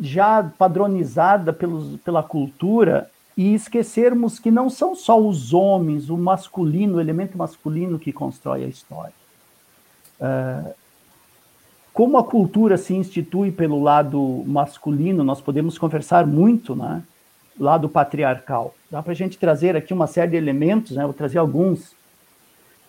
já 0.00 0.42
padronizada 0.58 1.52
pelos, 1.52 1.96
pela 2.00 2.22
cultura 2.22 3.10
e 3.36 3.54
esquecermos 3.54 4.38
que 4.38 4.50
não 4.50 4.70
são 4.70 4.94
só 4.94 5.20
os 5.20 5.52
homens, 5.52 6.08
o 6.08 6.16
masculino, 6.16 6.96
o 6.96 7.00
elemento 7.00 7.36
masculino 7.36 7.98
que 7.98 8.12
constrói 8.12 8.64
a 8.64 8.68
história. 8.68 9.12
Uh, 10.18 10.72
como 11.92 12.18
a 12.18 12.24
cultura 12.24 12.76
se 12.76 12.94
institui 12.94 13.50
pelo 13.50 13.82
lado 13.82 14.42
masculino, 14.46 15.24
nós 15.24 15.40
podemos 15.40 15.78
conversar 15.78 16.26
muito, 16.26 16.76
né? 16.76 17.02
Lado 17.58 17.88
patriarcal. 17.88 18.74
Dá 18.90 19.02
para 19.02 19.12
a 19.12 19.16
gente 19.16 19.38
trazer 19.38 19.76
aqui 19.76 19.94
uma 19.94 20.06
série 20.06 20.32
de 20.32 20.36
elementos, 20.36 20.92
né? 20.92 21.04
Vou 21.04 21.14
trazer 21.14 21.38
alguns. 21.38 21.95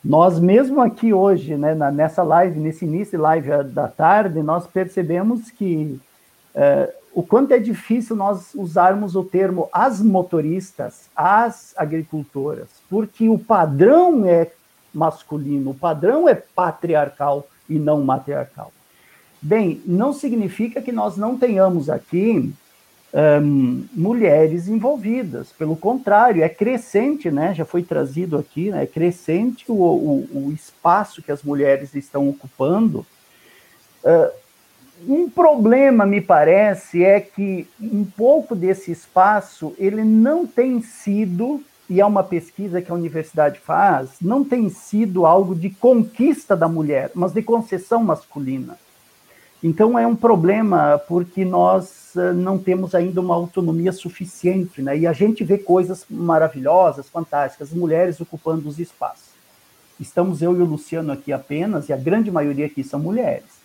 Nós 0.07 0.39
mesmo 0.39 0.79
aqui 0.79 1.11
hoje, 1.11 1.57
né, 1.57 1.75
nessa 1.91 2.23
live, 2.23 2.57
nesse 2.57 2.85
início 2.85 3.19
live 3.19 3.49
da 3.65 3.89
tarde, 3.89 4.41
nós 4.41 4.65
percebemos 4.65 5.51
que 5.51 5.99
uh, 6.55 6.93
o 7.13 7.21
quanto 7.21 7.51
é 7.51 7.59
difícil 7.59 8.15
nós 8.15 8.55
usarmos 8.55 9.17
o 9.17 9.23
termo 9.25 9.67
as 9.69 10.01
motoristas, 10.01 11.09
as 11.13 11.73
agricultoras, 11.75 12.69
porque 12.89 13.27
o 13.27 13.37
padrão 13.37 14.25
é 14.25 14.49
masculino, 14.93 15.71
o 15.71 15.75
padrão 15.75 16.29
é 16.29 16.35
patriarcal 16.35 17.45
e 17.69 17.77
não 17.77 18.01
matriarcal. 18.01 18.71
Bem, 19.41 19.81
não 19.85 20.13
significa 20.13 20.81
que 20.81 20.93
nós 20.93 21.17
não 21.17 21.37
tenhamos 21.37 21.89
aqui 21.89 22.53
um, 23.17 23.83
mulheres 23.95 24.67
envolvidas, 24.67 25.51
pelo 25.51 25.75
contrário, 25.75 26.43
é 26.43 26.49
crescente, 26.49 27.31
né? 27.31 27.51
Já 27.55 27.65
foi 27.65 27.81
trazido 27.81 28.37
aqui, 28.37 28.69
né? 28.69 28.83
é 28.83 28.85
crescente 28.85 29.65
o, 29.67 29.73
o, 29.73 30.29
o 30.33 30.51
espaço 30.51 31.23
que 31.23 31.31
as 31.31 31.41
mulheres 31.41 31.95
estão 31.95 32.29
ocupando. 32.29 33.03
Uh, 34.03 34.31
um 35.07 35.27
problema, 35.27 36.05
me 36.05 36.21
parece, 36.21 37.03
é 37.03 37.19
que 37.19 37.67
um 37.81 38.05
pouco 38.05 38.55
desse 38.55 38.91
espaço 38.91 39.73
ele 39.79 40.03
não 40.03 40.45
tem 40.45 40.79
sido, 40.83 41.63
e 41.89 41.99
é 41.99 42.05
uma 42.05 42.23
pesquisa 42.23 42.83
que 42.83 42.91
a 42.91 42.95
universidade 42.95 43.59
faz, 43.59 44.11
não 44.21 44.43
tem 44.43 44.69
sido 44.69 45.25
algo 45.25 45.55
de 45.55 45.71
conquista 45.71 46.55
da 46.55 46.67
mulher, 46.67 47.09
mas 47.15 47.31
de 47.31 47.41
concessão 47.41 48.03
masculina. 48.03 48.77
Então 49.63 49.97
é 49.97 50.05
um 50.05 50.15
problema 50.15 51.01
porque 51.07 51.43
nós 51.43 52.15
eh, 52.15 52.31
não 52.31 52.59
temos 52.59 52.93
ainda 52.93 53.19
uma 53.19 53.33
autonomia 53.33 53.91
suficiente, 53.91 54.81
né? 54.81 54.97
E 54.97 55.07
a 55.07 55.13
gente 55.13 55.43
vê 55.43 55.57
coisas 55.57 56.05
maravilhosas, 56.09 57.09
fantásticas, 57.09 57.71
mulheres 57.71 58.21
ocupando 58.21 58.69
os 58.69 58.77
espaços. 58.79 59.29
Estamos 59.99 60.43
eu 60.43 60.55
e 60.55 60.61
o 60.61 60.65
Luciano 60.65 61.11
aqui 61.11 61.33
apenas, 61.33 61.89
e 61.89 61.93
a 61.93 61.97
grande 61.97 62.29
maioria 62.29 62.67
aqui 62.67 62.83
são 62.83 62.99
mulheres 62.99 63.57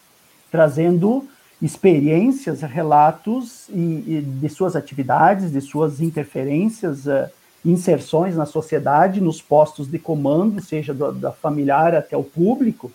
trazendo 0.53 1.27
experiências, 1.63 2.61
relatos 2.61 3.69
e, 3.71 4.05
e 4.07 4.21
de 4.21 4.49
suas 4.51 4.77
atividades, 4.77 5.51
de 5.51 5.61
suas 5.63 6.01
interferências, 6.01 7.07
uh, 7.07 7.31
inserções 7.65 8.37
na 8.37 8.45
sociedade, 8.45 9.21
nos 9.21 9.41
postos 9.41 9.89
de 9.89 9.99
comando, 9.99 10.61
seja 10.61 10.93
do, 10.93 11.11
da 11.13 11.33
familiar 11.33 11.95
até 11.95 12.17
o 12.17 12.23
público 12.23 12.93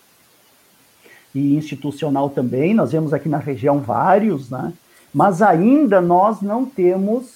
e 1.34 1.56
institucional 1.56 2.30
também. 2.30 2.74
Nós 2.74 2.92
vemos 2.92 3.12
aqui 3.12 3.28
na 3.28 3.38
região 3.38 3.80
vários, 3.80 4.50
né? 4.50 4.72
Mas 5.12 5.40
ainda 5.42 6.00
nós 6.00 6.40
não 6.40 6.64
temos 6.64 7.26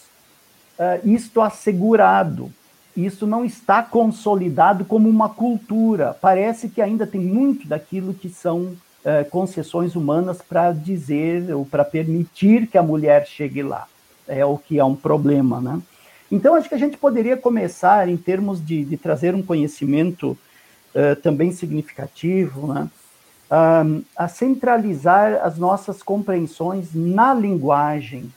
uh, 0.78 1.00
isto 1.04 1.40
assegurado. 1.40 2.50
Isso 2.96 3.26
não 3.26 3.44
está 3.44 3.82
consolidado 3.82 4.84
como 4.84 5.08
uma 5.08 5.28
cultura. 5.28 6.16
Parece 6.20 6.68
que 6.68 6.82
ainda 6.82 7.06
tem 7.06 7.20
muito 7.20 7.66
daquilo 7.66 8.12
que 8.12 8.28
são 8.28 8.60
uh, 8.60 9.30
concessões 9.30 9.96
humanas 9.96 10.42
para 10.42 10.72
dizer 10.72 11.54
ou 11.54 11.64
para 11.64 11.84
permitir 11.84 12.66
que 12.66 12.76
a 12.76 12.82
mulher 12.82 13.26
chegue 13.26 13.62
lá. 13.62 13.86
É 14.28 14.44
o 14.44 14.58
que 14.58 14.78
é 14.78 14.84
um 14.84 14.94
problema, 14.94 15.60
né? 15.60 15.80
Então, 16.30 16.54
acho 16.54 16.68
que 16.68 16.74
a 16.74 16.78
gente 16.78 16.96
poderia 16.96 17.36
começar, 17.36 18.08
em 18.08 18.16
termos 18.16 18.64
de, 18.64 18.84
de 18.84 18.96
trazer 18.96 19.34
um 19.34 19.42
conhecimento 19.42 20.30
uh, 20.94 21.16
também 21.22 21.52
significativo, 21.52 22.72
né? 22.72 22.88
Um, 23.54 24.02
a 24.16 24.28
centralizar 24.28 25.40
as 25.42 25.58
nossas 25.58 26.02
compreensões 26.02 26.94
na 26.94 27.34
linguagem, 27.34 28.32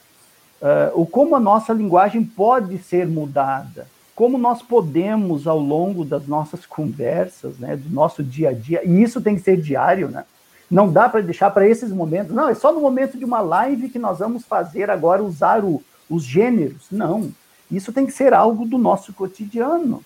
uh, 0.60 1.06
como 1.06 1.34
a 1.34 1.40
nossa 1.40 1.72
linguagem 1.72 2.22
pode 2.22 2.76
ser 2.76 3.06
mudada, 3.06 3.86
como 4.14 4.36
nós 4.36 4.60
podemos, 4.60 5.46
ao 5.46 5.58
longo 5.58 6.04
das 6.04 6.26
nossas 6.26 6.66
conversas, 6.66 7.58
né, 7.58 7.76
do 7.76 7.88
nosso 7.88 8.22
dia 8.22 8.50
a 8.50 8.52
dia, 8.52 8.82
e 8.84 9.02
isso 9.02 9.22
tem 9.22 9.36
que 9.36 9.42
ser 9.42 9.56
diário, 9.58 10.08
né? 10.08 10.24
Não 10.70 10.92
dá 10.92 11.08
para 11.08 11.22
deixar 11.22 11.50
para 11.50 11.66
esses 11.66 11.90
momentos. 11.90 12.34
Não, 12.34 12.48
é 12.48 12.54
só 12.54 12.72
no 12.72 12.80
momento 12.80 13.16
de 13.16 13.24
uma 13.24 13.40
live 13.40 13.88
que 13.88 13.98
nós 13.98 14.18
vamos 14.18 14.44
fazer 14.44 14.90
agora 14.90 15.22
usar 15.22 15.64
o, 15.64 15.82
os 16.10 16.24
gêneros. 16.24 16.88
Não. 16.90 17.32
Isso 17.70 17.92
tem 17.92 18.04
que 18.04 18.12
ser 18.12 18.34
algo 18.34 18.66
do 18.66 18.76
nosso 18.76 19.12
cotidiano. 19.12 20.02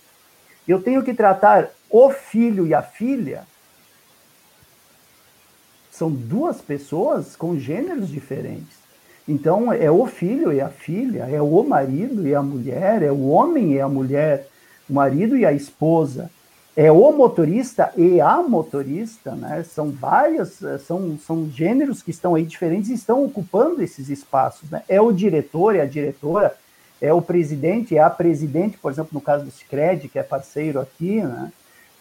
Eu 0.68 0.82
tenho 0.82 1.02
que 1.02 1.14
tratar 1.14 1.70
o 1.88 2.10
filho 2.10 2.66
e 2.66 2.74
a 2.74 2.82
filha. 2.82 3.44
São 6.00 6.10
duas 6.10 6.62
pessoas 6.62 7.36
com 7.36 7.58
gêneros 7.58 8.08
diferentes. 8.08 8.78
Então, 9.28 9.70
é 9.70 9.90
o 9.90 10.06
filho 10.06 10.50
e 10.50 10.58
a 10.58 10.70
filha, 10.70 11.28
é 11.30 11.42
o 11.42 11.62
marido 11.62 12.26
e 12.26 12.34
a 12.34 12.42
mulher, 12.42 13.02
é 13.02 13.12
o 13.12 13.28
homem 13.28 13.74
e 13.74 13.80
a 13.82 13.86
mulher, 13.86 14.46
o 14.88 14.94
marido 14.94 15.36
e 15.36 15.44
a 15.44 15.52
esposa 15.52 16.30
é 16.74 16.90
o 16.90 17.12
motorista 17.12 17.92
e 17.98 18.18
a 18.18 18.42
motorista, 18.42 19.32
né? 19.32 19.62
São 19.62 19.90
várias, 19.90 20.62
eh, 20.62 20.78
são, 20.78 21.18
são 21.18 21.50
gêneros 21.50 22.02
que 22.02 22.10
estão 22.10 22.34
aí 22.34 22.44
diferentes 22.44 22.88
e 22.88 22.94
estão 22.94 23.22
ocupando 23.22 23.82
esses 23.82 24.08
espaços, 24.08 24.70
né? 24.70 24.82
É 24.88 24.98
o 25.02 25.12
diretor, 25.12 25.76
é 25.76 25.82
a 25.82 25.86
diretora, 25.86 26.56
é 26.98 27.12
o 27.12 27.20
presidente, 27.20 27.94
é 27.94 28.00
a 28.00 28.08
presidente, 28.08 28.78
por 28.78 28.90
exemplo, 28.90 29.10
no 29.12 29.20
caso 29.20 29.44
do 29.44 29.50
Cicred, 29.50 30.08
que 30.08 30.18
é 30.18 30.22
parceiro 30.22 30.80
aqui, 30.80 31.20
né? 31.20 31.52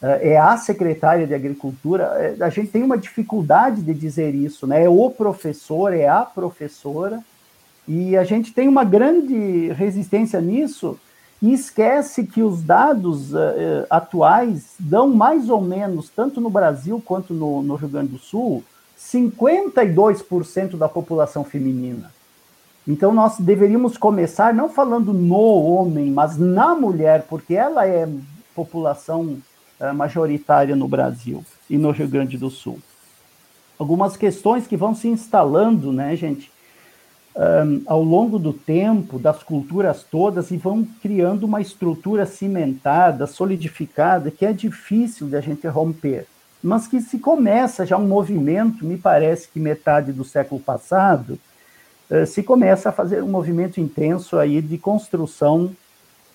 Eh, 0.02 0.32
é 0.32 0.38
a 0.40 0.58
secretária 0.58 1.28
de 1.28 1.34
Agricultura. 1.34 2.06
Eh, 2.18 2.44
a 2.44 2.50
gente 2.50 2.72
tem 2.72 2.84
uma 2.84 2.98
dificuldade 2.98 3.82
de 3.82 3.94
dizer 3.94 4.34
isso, 4.34 4.66
né? 4.66 4.84
É 4.84 4.90
o 4.90 5.10
professor, 5.10 5.94
é 5.94 6.08
a 6.08 6.22
professora, 6.22 7.24
e 7.88 8.16
a 8.16 8.24
gente 8.24 8.54
tem 8.54 8.68
uma 8.68 8.84
grande 8.84 9.72
resistência 9.74 10.40
nisso, 10.40 11.00
e 11.42 11.54
esquece 11.54 12.26
que 12.26 12.44
os 12.44 12.62
dados 12.62 13.34
uh, 13.34 13.38
atuais 13.90 14.74
dão 14.78 15.10
mais 15.10 15.50
ou 15.50 15.62
menos, 15.62 16.10
tanto 16.10 16.42
no 16.42 16.50
Brasil 16.50 17.02
quanto 17.04 17.34
no, 17.34 17.64
no 17.64 17.76
Rio 17.76 17.88
Grande 17.88 18.12
do 18.12 18.18
Sul, 18.18 18.62
52% 19.00 20.76
da 20.76 20.90
população 20.90 21.46
feminina. 21.46 22.12
Então 22.86 23.14
nós 23.14 23.40
deveríamos 23.40 23.98
começar 23.98 24.54
não 24.54 24.68
falando 24.68 25.14
no 25.14 25.38
homem, 25.38 26.12
mas 26.12 26.38
na 26.38 26.76
mulher, 26.76 27.26
porque 27.30 27.56
ela 27.56 27.88
é 27.88 28.08
população 28.54 29.38
majoritária 29.94 30.76
no 30.76 30.88
Brasil 30.88 31.44
e 31.70 31.78
no 31.78 31.92
Rio 31.92 32.08
Grande 32.08 32.38
do 32.38 32.50
Sul. 32.50 32.80
Algumas 33.78 34.18
questões 34.18 34.68
que 34.68 34.76
vão 34.76 34.94
se 34.94 35.08
instalando, 35.08 35.92
né, 35.92 36.16
gente? 36.16 36.52
um, 37.40 37.82
ao 37.86 38.04
longo 38.04 38.38
do 38.38 38.52
tempo, 38.52 39.18
das 39.18 39.42
culturas 39.42 40.04
todas, 40.04 40.52
e 40.52 40.58
vão 40.58 40.86
criando 41.02 41.46
uma 41.46 41.62
estrutura 41.62 42.26
cimentada, 42.26 43.26
solidificada, 43.26 44.30
que 44.30 44.46
é 44.46 44.52
difícil 44.52 45.28
de 45.28 45.38
a 45.38 45.42
gente 45.42 45.66
romper. 45.68 46.26
Mas 46.62 46.88
que 46.88 47.00
se 47.00 47.18
começa 47.18 47.86
já 47.86 47.98
um 47.98 48.08
movimento, 48.08 48.86
me 48.86 48.98
parece 48.98 49.48
que 49.48 49.60
metade 49.60 50.12
do 50.12 50.26
século 50.26 50.60
passado, 50.60 51.40
uh, 52.10 52.26
se 52.26 52.44
começa 52.44 52.90
a 52.90 52.92
fazer 52.92 53.24
um 53.24 53.30
movimento 53.30 53.80
intenso 53.80 54.38
aí 54.38 54.62
de 54.62 54.78
construção 54.78 55.72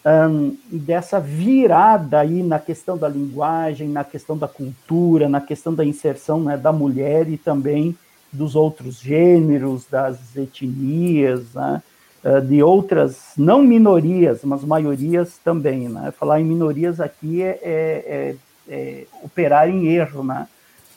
um, 0.05 0.57
dessa 0.71 1.19
virada 1.19 2.21
aí 2.21 2.43
na 2.43 2.59
questão 2.59 2.97
da 2.97 3.09
linguagem, 3.09 3.89
na 3.89 4.05
questão 4.05 4.37
da 4.37 4.47
cultura, 4.47 5.29
na 5.29 5.41
questão 5.41 5.75
da 5.75 5.85
inserção 5.85 6.43
né, 6.43 6.57
da 6.57 6.73
mulher 6.73 7.29
e 7.29 7.39
também 7.39 7.97
dos 8.31 8.55
outros 8.55 9.01
gêneros, 9.01 9.87
das 9.87 10.37
etnias, 10.37 11.55
né, 11.55 11.83
uh, 12.23 12.41
de 12.41 12.63
outras, 12.63 13.33
não 13.37 13.63
minorias, 13.63 14.45
mas 14.45 14.63
maiorias 14.63 15.39
também. 15.43 15.89
Né? 15.89 16.13
Falar 16.19 16.41
em 16.41 16.45
minorias 16.45 17.01
aqui 17.01 17.43
é, 17.43 17.59
é, 17.63 17.65
é, 18.07 18.37
é 18.69 19.07
operar 19.23 19.71
em 19.71 19.87
erro, 19.87 20.23
né? 20.23 20.47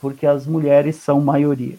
porque 0.01 0.25
as 0.25 0.45
mulheres 0.45 0.97
são 0.97 1.21
maioria. 1.21 1.75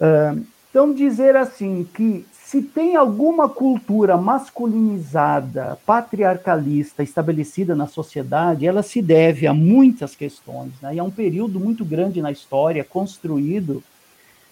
Uh, 0.00 0.44
então, 0.70 0.92
dizer 0.92 1.36
assim 1.36 1.86
que 1.94 2.26
se 2.54 2.62
tem 2.62 2.94
alguma 2.94 3.48
cultura 3.48 4.16
masculinizada, 4.16 5.76
patriarcalista 5.84 7.02
estabelecida 7.02 7.74
na 7.74 7.88
sociedade, 7.88 8.64
ela 8.64 8.80
se 8.80 9.02
deve 9.02 9.44
a 9.48 9.52
muitas 9.52 10.14
questões. 10.14 10.70
Né? 10.80 10.94
E 10.94 10.98
é 11.00 11.02
um 11.02 11.10
período 11.10 11.58
muito 11.58 11.84
grande 11.84 12.22
na 12.22 12.30
história 12.30 12.84
construído 12.84 13.82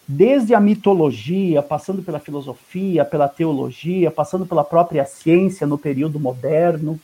desde 0.09 0.53
a 0.53 0.59
mitologia, 0.59 1.63
passando 1.63 2.03
pela 2.03 2.19
filosofia, 2.19 3.05
pela 3.05 3.29
teologia, 3.29 4.11
passando 4.11 4.47
pela 4.47 4.65
própria 4.65 5.05
ciência 5.05 5.65
no 5.65 5.79
período 5.79 6.19
moderno. 6.19 6.99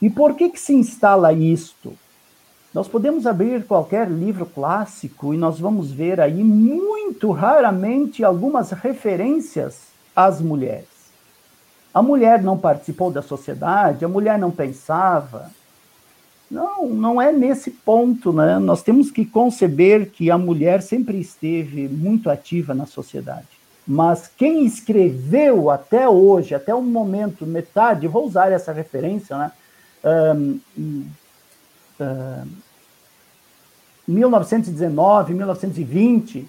E 0.00 0.08
por 0.08 0.34
que, 0.34 0.48
que 0.48 0.58
se 0.58 0.72
instala 0.72 1.30
isto? 1.30 1.92
Nós 2.72 2.88
podemos 2.88 3.26
abrir 3.26 3.64
qualquer 3.66 4.10
livro 4.10 4.46
clássico 4.46 5.34
e 5.34 5.36
nós 5.36 5.60
vamos 5.60 5.92
ver 5.92 6.20
aí 6.20 6.42
muito 6.42 7.30
raramente 7.30 8.24
algumas 8.24 8.70
referências 8.70 9.88
às 10.16 10.40
mulheres. 10.40 10.88
A 11.92 12.02
mulher 12.02 12.42
não 12.42 12.56
participou 12.56 13.10
da 13.10 13.20
sociedade, 13.20 14.04
a 14.04 14.08
mulher 14.08 14.38
não 14.38 14.50
pensava. 14.50 15.50
Não, 16.50 16.86
não 16.86 17.20
é 17.20 17.30
nesse 17.30 17.70
ponto, 17.70 18.32
né? 18.32 18.58
Nós 18.58 18.82
temos 18.82 19.10
que 19.10 19.26
conceber 19.26 20.10
que 20.10 20.30
a 20.30 20.38
mulher 20.38 20.80
sempre 20.80 21.20
esteve 21.20 21.86
muito 21.88 22.30
ativa 22.30 22.74
na 22.74 22.86
sociedade. 22.86 23.48
Mas 23.86 24.30
quem 24.34 24.64
escreveu 24.64 25.68
até 25.68 26.08
hoje, 26.08 26.54
até 26.54 26.74
o 26.74 26.80
momento, 26.80 27.46
metade, 27.46 28.08
vou 28.08 28.26
usar 28.26 28.50
essa 28.50 28.72
referência, 28.72 29.36
né? 29.36 29.52
Um, 30.04 30.58
1919, 34.06 35.34
1920, 35.34 36.48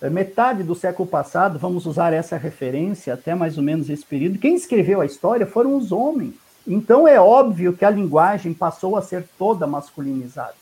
eh, 0.00 0.10
metade 0.10 0.62
do 0.62 0.74
século 0.74 1.08
passado, 1.08 1.58
vamos 1.58 1.86
usar 1.86 2.12
essa 2.12 2.36
referência 2.36 3.14
até 3.14 3.34
mais 3.34 3.56
ou 3.56 3.62
menos 3.62 3.90
esse 3.90 4.04
período. 4.04 4.38
Quem 4.38 4.54
escreveu 4.54 5.00
a 5.00 5.06
história 5.06 5.46
foram 5.46 5.76
os 5.76 5.92
homens. 5.92 6.34
Então 6.66 7.06
é 7.06 7.20
óbvio 7.20 7.74
que 7.74 7.84
a 7.84 7.90
linguagem 7.90 8.54
passou 8.54 8.96
a 8.96 9.02
ser 9.02 9.26
toda 9.38 9.66
masculinizada. 9.66 10.54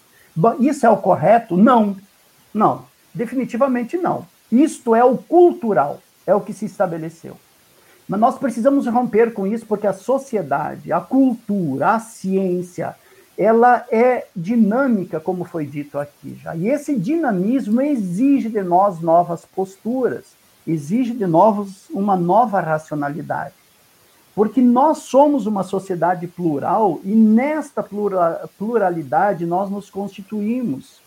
Isso 0.58 0.84
é 0.84 0.90
o 0.90 0.96
correto? 0.96 1.56
Não. 1.56 1.96
Não. 2.52 2.84
Definitivamente 3.14 3.96
não. 3.96 4.26
Isto 4.50 4.94
é 4.94 5.04
o 5.04 5.16
cultural, 5.16 6.00
é 6.26 6.34
o 6.34 6.40
que 6.40 6.52
se 6.52 6.64
estabeleceu. 6.64 7.36
Mas 8.08 8.20
nós 8.20 8.38
precisamos 8.38 8.86
romper 8.86 9.32
com 9.32 9.46
isso 9.46 9.64
porque 9.64 9.86
a 9.86 9.92
sociedade, 9.92 10.92
a 10.92 11.00
cultura, 11.00 11.94
a 11.94 12.00
ciência, 12.00 12.96
ela 13.36 13.84
é 13.90 14.26
dinâmica, 14.34 15.18
como 15.18 15.44
foi 15.44 15.66
dito 15.66 15.98
aqui 15.98 16.38
já. 16.42 16.54
E 16.54 16.68
esse 16.68 16.94
dinamismo 16.94 17.80
exige 17.80 18.48
de 18.48 18.62
nós 18.62 19.00
novas 19.00 19.44
posturas, 19.44 20.24
exige 20.66 21.12
de 21.12 21.26
nós 21.26 21.88
uma 21.90 22.16
nova 22.16 22.60
racionalidade. 22.60 23.54
Porque 24.34 24.60
nós 24.60 24.98
somos 24.98 25.46
uma 25.46 25.62
sociedade 25.62 26.26
plural 26.26 27.00
e 27.04 27.10
nesta 27.10 27.84
pluralidade 28.58 29.44
nós 29.44 29.70
nos 29.70 29.90
constituímos. 29.90 31.00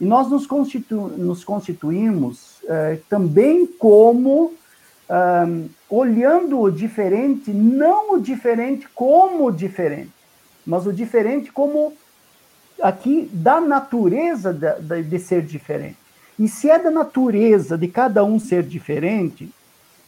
E 0.00 0.04
nós 0.04 0.28
nos, 0.30 0.46
constitu 0.46 1.08
nos 1.16 1.44
constituímos 1.44 2.56
eh, 2.66 2.98
também 3.08 3.66
como 3.66 4.54
um, 5.08 5.68
olhando 5.88 6.60
o 6.60 6.70
diferente, 6.70 7.50
não 7.52 8.14
o 8.14 8.18
diferente 8.18 8.88
como 8.94 9.46
o 9.46 9.52
diferente 9.52 10.21
mas 10.66 10.86
o 10.86 10.92
diferente 10.92 11.50
como 11.52 11.92
aqui 12.82 13.28
da 13.32 13.60
natureza 13.60 14.52
de, 14.52 15.02
de, 15.02 15.18
ser 15.18 15.42
diferente. 15.42 15.96
E 16.38 16.48
se 16.48 16.68
é 16.68 16.78
da 16.78 16.90
natureza 16.90 17.78
de 17.78 17.88
cada 17.88 18.24
um 18.24 18.38
ser 18.38 18.62
diferente, 18.62 19.50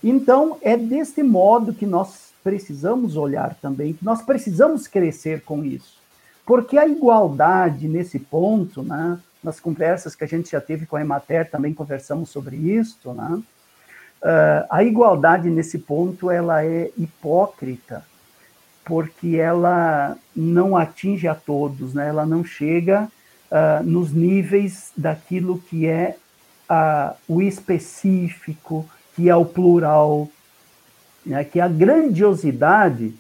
então 0.03 0.59
é 0.61 0.77
deste 0.77 1.23
modo 1.23 1.73
que 1.73 1.87
nós 1.87 2.33
precisamos 2.43 3.17
olhar 3.17 3.55
também, 3.61 3.95
que 3.95 4.05
nós 4.05 4.23
precisamos 4.23 4.87
crescer 4.87 5.43
com 5.43 5.65
isso. 5.65 5.99
Porque 6.45 6.77
a 6.77 6.87
igualdade 6.87 7.89
nesse 7.89 8.19
ponto, 8.19 8.83
né, 8.83 9.19
nas 9.43 9.59
conversas 9.61 10.15
que 10.15 10.25
a 10.25 10.27
gente 10.27 10.51
já 10.51 10.61
teve 10.61 10.85
com 10.85 10.97
a 10.97 11.01
Emater, 11.01 11.51
também 11.51 11.73
conversamos 11.73 12.29
sobre 12.29 12.57
isso, 12.57 13.13
né, 13.15 13.43
uh, 14.23 14.67
a 14.69 14.85
igualdade 14.85 15.49
nesse 15.49 15.79
ponto 15.79 16.31
ela 16.31 16.63
é 16.65 16.91
hipócrita, 16.99 18.05
porque 18.85 19.37
ela 19.37 20.17
não 20.37 20.77
atinge 20.77 21.27
a 21.27 21.35
todos, 21.35 21.95
né? 21.95 22.09
ela 22.09 22.27
não 22.27 22.45
chega 22.45 23.09
uh, 23.51 23.83
nos 23.83 24.13
níveis 24.13 24.93
daquilo 24.97 25.59
que 25.59 25.87
é 25.87 26.17
uh, 26.71 27.15
o 27.27 27.41
específico, 27.41 28.85
que 29.17 29.29
é 29.29 29.37
o 29.37 29.45
plural, 29.45 30.29
né? 31.25 31.45
que 31.45 31.59
é 31.59 31.63
a 31.63 31.69
grandiosidade 31.69 33.15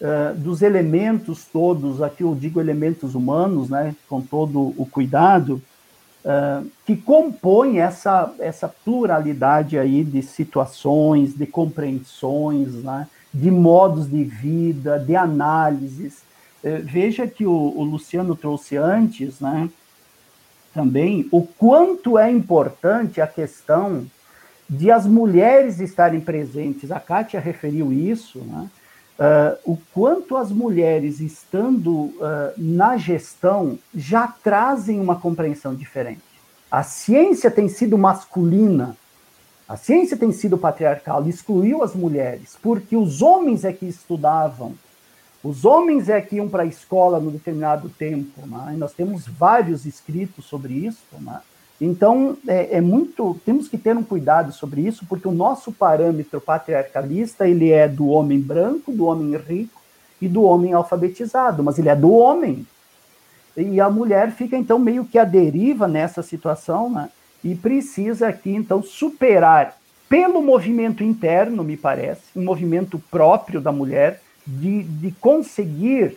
uh, 0.00 0.34
dos 0.36 0.62
elementos 0.62 1.44
todos, 1.44 2.02
aqui 2.02 2.22
eu 2.22 2.34
digo 2.34 2.60
elementos 2.60 3.14
humanos, 3.14 3.70
né? 3.70 3.94
com 4.08 4.20
todo 4.20 4.74
o 4.76 4.86
cuidado, 4.86 5.62
que 6.86 6.96
compõem 6.96 7.80
essa, 7.80 8.32
essa 8.38 8.66
pluralidade 8.66 9.78
aí 9.78 10.02
de 10.02 10.22
situações, 10.22 11.34
de 11.34 11.46
compreensões, 11.46 12.82
né? 12.82 13.06
De 13.34 13.50
modos 13.50 14.08
de 14.08 14.22
vida, 14.22 14.98
de 14.98 15.16
análises. 15.16 16.22
É, 16.62 16.78
veja 16.78 17.26
que 17.26 17.44
o, 17.44 17.52
o 17.52 17.82
Luciano 17.82 18.36
trouxe 18.36 18.76
antes, 18.76 19.40
né, 19.40 19.68
também, 20.72 21.28
o 21.30 21.42
quanto 21.42 22.18
é 22.18 22.30
importante 22.30 23.20
a 23.20 23.26
questão 23.26 24.06
de 24.68 24.90
as 24.90 25.06
mulheres 25.06 25.78
estarem 25.78 26.20
presentes. 26.20 26.90
A 26.90 26.98
Kátia 26.98 27.38
referiu 27.38 27.92
isso, 27.92 28.38
né? 28.40 28.68
Uh, 29.16 29.74
o 29.74 29.78
quanto 29.92 30.36
as 30.36 30.50
mulheres 30.50 31.20
estando 31.20 31.92
uh, 31.92 32.52
na 32.58 32.96
gestão 32.96 33.78
já 33.94 34.26
trazem 34.26 34.98
uma 34.98 35.14
compreensão 35.14 35.72
diferente. 35.72 36.20
A 36.68 36.82
ciência 36.82 37.48
tem 37.48 37.68
sido 37.68 37.96
masculina, 37.96 38.96
a 39.68 39.76
ciência 39.76 40.16
tem 40.16 40.30
sido 40.30 40.58
patriarcal, 40.58 41.26
excluiu 41.26 41.82
as 41.82 41.94
mulheres, 41.94 42.56
porque 42.62 42.96
os 42.96 43.22
homens 43.22 43.64
é 43.64 43.72
que 43.72 43.86
estudavam, 43.86 44.74
os 45.42 45.64
homens 45.64 46.08
é 46.08 46.20
que 46.20 46.36
iam 46.36 46.48
para 46.48 46.62
a 46.62 46.66
escola 46.66 47.20
no 47.20 47.30
determinado 47.30 47.88
tempo, 47.90 48.46
né? 48.46 48.72
e 48.74 48.76
nós 48.76 48.92
temos 48.92 49.26
vários 49.26 49.84
escritos 49.84 50.46
sobre 50.46 50.72
isso. 50.72 51.02
Né? 51.20 51.38
Então, 51.78 52.36
é, 52.48 52.78
é, 52.78 52.80
muito, 52.80 53.38
temos 53.44 53.68
que 53.68 53.76
ter 53.76 53.94
um 53.94 54.02
cuidado 54.02 54.52
sobre 54.52 54.80
isso, 54.80 55.04
porque 55.06 55.28
o 55.28 55.32
nosso 55.32 55.70
parâmetro 55.70 56.40
patriarcalista, 56.40 57.46
ele 57.46 57.70
é 57.70 57.86
do 57.86 58.08
homem 58.08 58.40
branco, 58.40 58.90
do 58.90 59.04
homem 59.04 59.36
rico 59.36 59.82
e 60.18 60.28
do 60.28 60.42
homem 60.42 60.72
alfabetizado, 60.72 61.62
mas 61.62 61.78
ele 61.78 61.90
é 61.90 61.96
do 61.96 62.10
homem. 62.10 62.66
E 63.54 63.78
a 63.80 63.90
mulher 63.90 64.32
fica, 64.32 64.56
então, 64.56 64.78
meio 64.78 65.04
que 65.04 65.18
à 65.18 65.24
deriva 65.24 65.86
nessa 65.86 66.22
situação, 66.22 66.90
né? 66.90 67.10
E 67.44 67.54
precisa 67.54 68.28
aqui, 68.28 68.50
então, 68.50 68.82
superar 68.82 69.76
pelo 70.08 70.40
movimento 70.40 71.04
interno, 71.04 71.62
me 71.62 71.76
parece, 71.76 72.22
um 72.34 72.42
movimento 72.42 72.98
próprio 73.10 73.60
da 73.60 73.70
mulher, 73.70 74.22
de, 74.46 74.82
de 74.82 75.10
conseguir, 75.12 76.16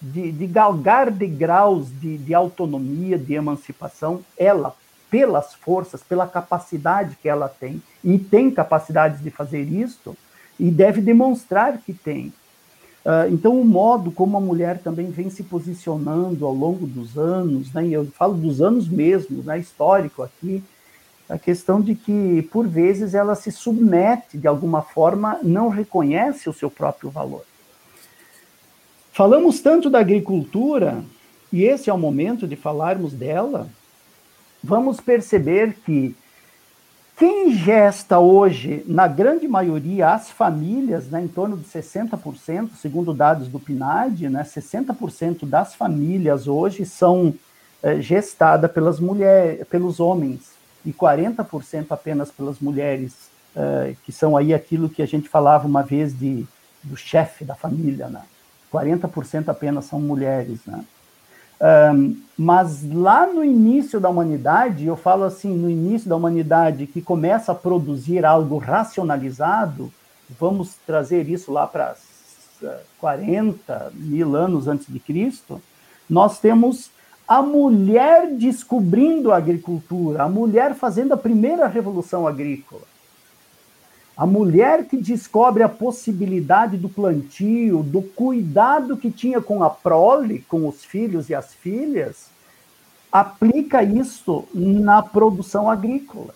de, 0.00 0.30
de 0.30 0.46
galgar 0.46 1.10
degraus 1.10 1.88
de, 2.00 2.16
de 2.18 2.34
autonomia, 2.34 3.18
de 3.18 3.34
emancipação, 3.34 4.22
ela, 4.36 4.74
pelas 5.10 5.54
forças, 5.54 6.02
pela 6.02 6.26
capacidade 6.26 7.16
que 7.20 7.28
ela 7.28 7.48
tem, 7.48 7.82
e 8.04 8.18
tem 8.18 8.50
capacidade 8.50 9.22
de 9.22 9.30
fazer 9.30 9.62
isto, 9.62 10.16
e 10.58 10.70
deve 10.70 11.00
demonstrar 11.00 11.78
que 11.78 11.92
tem. 11.92 12.32
Uh, 13.08 13.32
então, 13.32 13.58
o 13.58 13.64
modo 13.64 14.10
como 14.10 14.36
a 14.36 14.40
mulher 14.40 14.80
também 14.80 15.10
vem 15.10 15.30
se 15.30 15.42
posicionando 15.42 16.44
ao 16.44 16.52
longo 16.52 16.86
dos 16.86 17.16
anos, 17.16 17.72
né, 17.72 17.88
eu 17.88 18.04
falo 18.04 18.34
dos 18.34 18.60
anos 18.60 18.86
mesmo, 18.86 19.42
né, 19.42 19.58
histórico 19.58 20.22
aqui, 20.22 20.62
a 21.26 21.38
questão 21.38 21.80
de 21.80 21.94
que, 21.94 22.46
por 22.52 22.68
vezes, 22.68 23.14
ela 23.14 23.34
se 23.34 23.50
submete 23.50 24.36
de 24.36 24.46
alguma 24.46 24.82
forma, 24.82 25.38
não 25.42 25.70
reconhece 25.70 26.50
o 26.50 26.52
seu 26.52 26.70
próprio 26.70 27.08
valor. 27.08 27.46
Falamos 29.10 29.60
tanto 29.60 29.88
da 29.88 30.00
agricultura, 30.00 31.02
e 31.50 31.64
esse 31.64 31.88
é 31.88 31.94
o 31.94 31.98
momento 31.98 32.46
de 32.46 32.56
falarmos 32.56 33.14
dela, 33.14 33.70
vamos 34.62 35.00
perceber 35.00 35.78
que 35.82 36.14
quem 37.18 37.52
gesta 37.52 38.20
hoje, 38.20 38.84
na 38.86 39.08
grande 39.08 39.48
maioria, 39.48 40.10
as 40.10 40.30
famílias, 40.30 41.08
né, 41.08 41.20
em 41.20 41.26
torno 41.26 41.56
de 41.56 41.64
60%, 41.64 42.70
segundo 42.80 43.12
dados 43.12 43.48
do 43.48 43.58
PNAD, 43.58 44.28
né, 44.28 44.44
60% 44.44 45.44
das 45.44 45.74
famílias 45.74 46.46
hoje 46.46 46.86
são 46.86 47.34
é, 47.82 48.00
gestadas 48.00 48.70
pelas 48.70 49.00
mulheres, 49.00 49.66
pelos 49.66 49.98
homens, 49.98 50.52
e 50.86 50.92
40% 50.92 51.86
apenas 51.90 52.30
pelas 52.30 52.60
mulheres, 52.60 53.28
é, 53.56 53.96
que 54.04 54.12
são 54.12 54.36
aí 54.36 54.54
aquilo 54.54 54.88
que 54.88 55.02
a 55.02 55.06
gente 55.06 55.28
falava 55.28 55.66
uma 55.66 55.82
vez 55.82 56.16
de, 56.16 56.46
do 56.84 56.96
chefe 56.96 57.44
da 57.44 57.56
família, 57.56 58.06
né? 58.08 58.22
40% 58.72 59.48
apenas 59.48 59.86
são 59.86 60.00
mulheres, 60.00 60.60
né? 60.64 60.84
Um, 61.60 62.16
mas 62.36 62.88
lá 62.88 63.26
no 63.26 63.44
início 63.44 63.98
da 63.98 64.08
humanidade, 64.08 64.86
eu 64.86 64.96
falo 64.96 65.24
assim, 65.24 65.56
no 65.56 65.68
início 65.68 66.08
da 66.08 66.14
humanidade, 66.14 66.86
que 66.86 67.02
começa 67.02 67.50
a 67.50 67.54
produzir 67.54 68.24
algo 68.24 68.58
racionalizado, 68.58 69.92
vamos 70.38 70.76
trazer 70.86 71.28
isso 71.28 71.50
lá 71.50 71.66
para 71.66 71.96
40 73.00 73.92
mil 73.94 74.36
anos 74.36 74.68
antes 74.68 74.86
de 74.86 75.00
Cristo, 75.00 75.60
nós 76.08 76.38
temos 76.38 76.90
a 77.26 77.42
mulher 77.42 78.32
descobrindo 78.32 79.32
a 79.32 79.36
agricultura, 79.36 80.22
a 80.22 80.28
mulher 80.28 80.74
fazendo 80.74 81.12
a 81.12 81.16
primeira 81.16 81.66
revolução 81.66 82.26
agrícola. 82.26 82.82
A 84.18 84.26
mulher 84.26 84.86
que 84.86 84.96
descobre 84.96 85.62
a 85.62 85.68
possibilidade 85.68 86.76
do 86.76 86.88
plantio, 86.88 87.84
do 87.84 88.02
cuidado 88.02 88.96
que 88.96 89.12
tinha 89.12 89.40
com 89.40 89.62
a 89.62 89.70
prole, 89.70 90.44
com 90.48 90.66
os 90.66 90.84
filhos 90.84 91.30
e 91.30 91.36
as 91.36 91.54
filhas, 91.54 92.28
aplica 93.12 93.80
isso 93.80 94.44
na 94.52 95.00
produção 95.00 95.70
agrícola. 95.70 96.34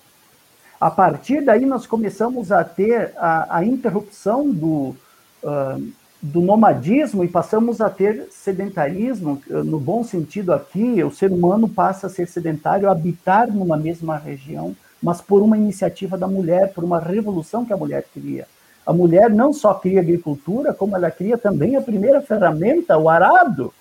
A 0.81 0.93
partir 0.93 1.45
daí, 1.45 1.67
nós 1.67 1.85
começamos 1.85 2.53
a 2.53 2.63
ter 2.63 3.15
a, 3.17 3.57
a 3.57 3.65
interrupção 3.65 4.49
do, 4.49 4.95
uh, 5.43 5.93
do 6.23 6.41
nomadismo 6.41 7.25
e 7.25 7.29
passamos 7.29 7.81
a 7.81 7.91
ter 7.91 8.29
sedentarismo, 8.31 9.43
no 9.49 9.81
bom 9.81 10.05
sentido 10.05 10.53
aqui, 10.53 11.03
o 11.03 11.11
ser 11.11 11.33
humano 11.33 11.69
passa 11.69 12.07
a 12.07 12.11
ser 12.11 12.29
sedentário, 12.29 12.89
a 12.89 12.93
habitar 12.93 13.53
numa 13.53 13.77
mesma 13.77 14.17
região 14.17 14.77
mas 15.03 15.21
por 15.21 15.43
uma 15.43 15.57
iniciativa 15.57 16.17
da 16.17 16.29
mulher, 16.29 16.73
por 16.73 16.85
uma 16.85 17.01
revolução 17.01 17.65
que 17.65 17.73
a 17.73 17.77
mulher 17.77 18.07
cria. 18.15 18.47
A 18.87 18.93
mulher 18.93 19.31
não 19.31 19.53
só 19.53 19.75
cria 19.75 20.01
agricultura, 20.01 20.73
como 20.73 20.97
ela 20.97 21.11
cria 21.11 21.37
também 21.37 21.77
a 21.77 21.83
primeira 21.83 22.21
ferramenta, 22.21 22.97
o 22.97 23.09
arado. 23.09 23.73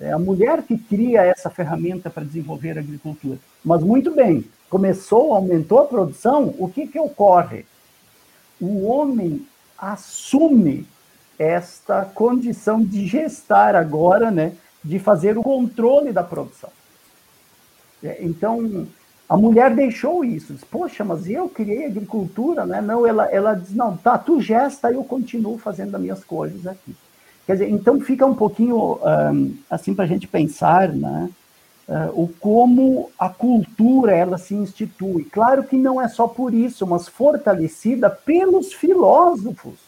É 0.00 0.12
a 0.12 0.18
mulher 0.18 0.62
que 0.62 0.78
cria 0.78 1.22
essa 1.22 1.50
ferramenta 1.50 2.08
para 2.08 2.24
desenvolver 2.24 2.78
a 2.78 2.80
agricultura. 2.80 3.38
Mas 3.64 3.82
muito 3.82 4.12
bem, 4.12 4.44
começou, 4.68 5.34
aumentou 5.34 5.80
a 5.80 5.84
produção, 5.84 6.54
o 6.58 6.68
que, 6.68 6.86
que 6.86 6.98
ocorre? 6.98 7.66
O 8.60 8.86
homem 8.86 9.46
assume 9.76 10.86
esta 11.38 12.04
condição 12.04 12.82
de 12.82 13.06
gestar 13.06 13.74
agora, 13.74 14.30
né, 14.30 14.52
de 14.82 14.98
fazer 14.98 15.38
o 15.38 15.42
controle 15.42 16.12
da 16.12 16.22
produção. 16.22 16.70
É, 18.02 18.18
então, 18.20 18.86
a 19.30 19.36
mulher 19.36 19.72
deixou 19.76 20.24
isso, 20.24 20.52
diz, 20.52 20.64
poxa, 20.64 21.04
mas 21.04 21.30
eu 21.30 21.48
criei 21.48 21.86
agricultura, 21.86 22.66
né? 22.66 22.80
Não, 22.80 23.06
ela, 23.06 23.26
ela 23.26 23.54
diz, 23.54 23.72
não, 23.72 23.96
tá, 23.96 24.18
tu 24.18 24.40
gesta, 24.40 24.90
eu 24.90 25.04
continuo 25.04 25.56
fazendo 25.56 25.94
as 25.94 26.00
minhas 26.02 26.24
coisas 26.24 26.66
aqui. 26.66 26.96
Quer 27.46 27.52
dizer, 27.52 27.70
então 27.70 28.00
fica 28.00 28.26
um 28.26 28.34
pouquinho 28.34 28.98
um, 29.32 29.54
assim 29.70 29.94
para 29.94 30.04
a 30.04 30.08
gente 30.08 30.26
pensar, 30.26 30.88
né? 30.88 31.30
Uh, 31.88 32.22
o 32.24 32.28
como 32.40 33.10
a 33.16 33.28
cultura 33.28 34.12
ela 34.12 34.36
se 34.36 34.52
institui. 34.52 35.22
Claro 35.24 35.62
que 35.62 35.76
não 35.76 36.02
é 36.02 36.08
só 36.08 36.26
por 36.26 36.52
isso, 36.52 36.84
mas 36.84 37.06
fortalecida 37.06 38.10
pelos 38.10 38.72
filósofos, 38.72 39.78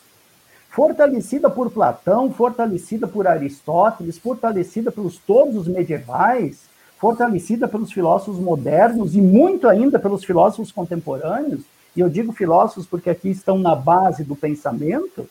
fortalecida 0.71 1.51
por 1.51 1.69
Platão, 1.69 2.33
fortalecida 2.33 3.09
por 3.09 3.27
Aristóteles, 3.27 4.19
fortalecida 4.19 4.93
pelos 4.93 5.19
todos 5.19 5.57
os 5.57 5.67
medievais, 5.67 6.71
fortalecida 7.03 7.67
pelos 7.67 7.91
filósofos 7.91 8.39
modernos 8.39 9.17
e 9.17 9.21
muito 9.21 9.69
ainda 9.69 9.99
pelos 9.99 10.23
filósofos 10.23 10.71
contemporâneos, 10.71 11.63
e 11.97 12.01
eu 12.01 12.09
digo 12.09 12.31
filósofos 12.31 12.87
porque 12.87 13.11
aqui 13.11 13.29
estão 13.29 13.59
na 13.59 13.75
base 13.75 14.23
do 14.23 14.37
pensamento, 14.37 15.29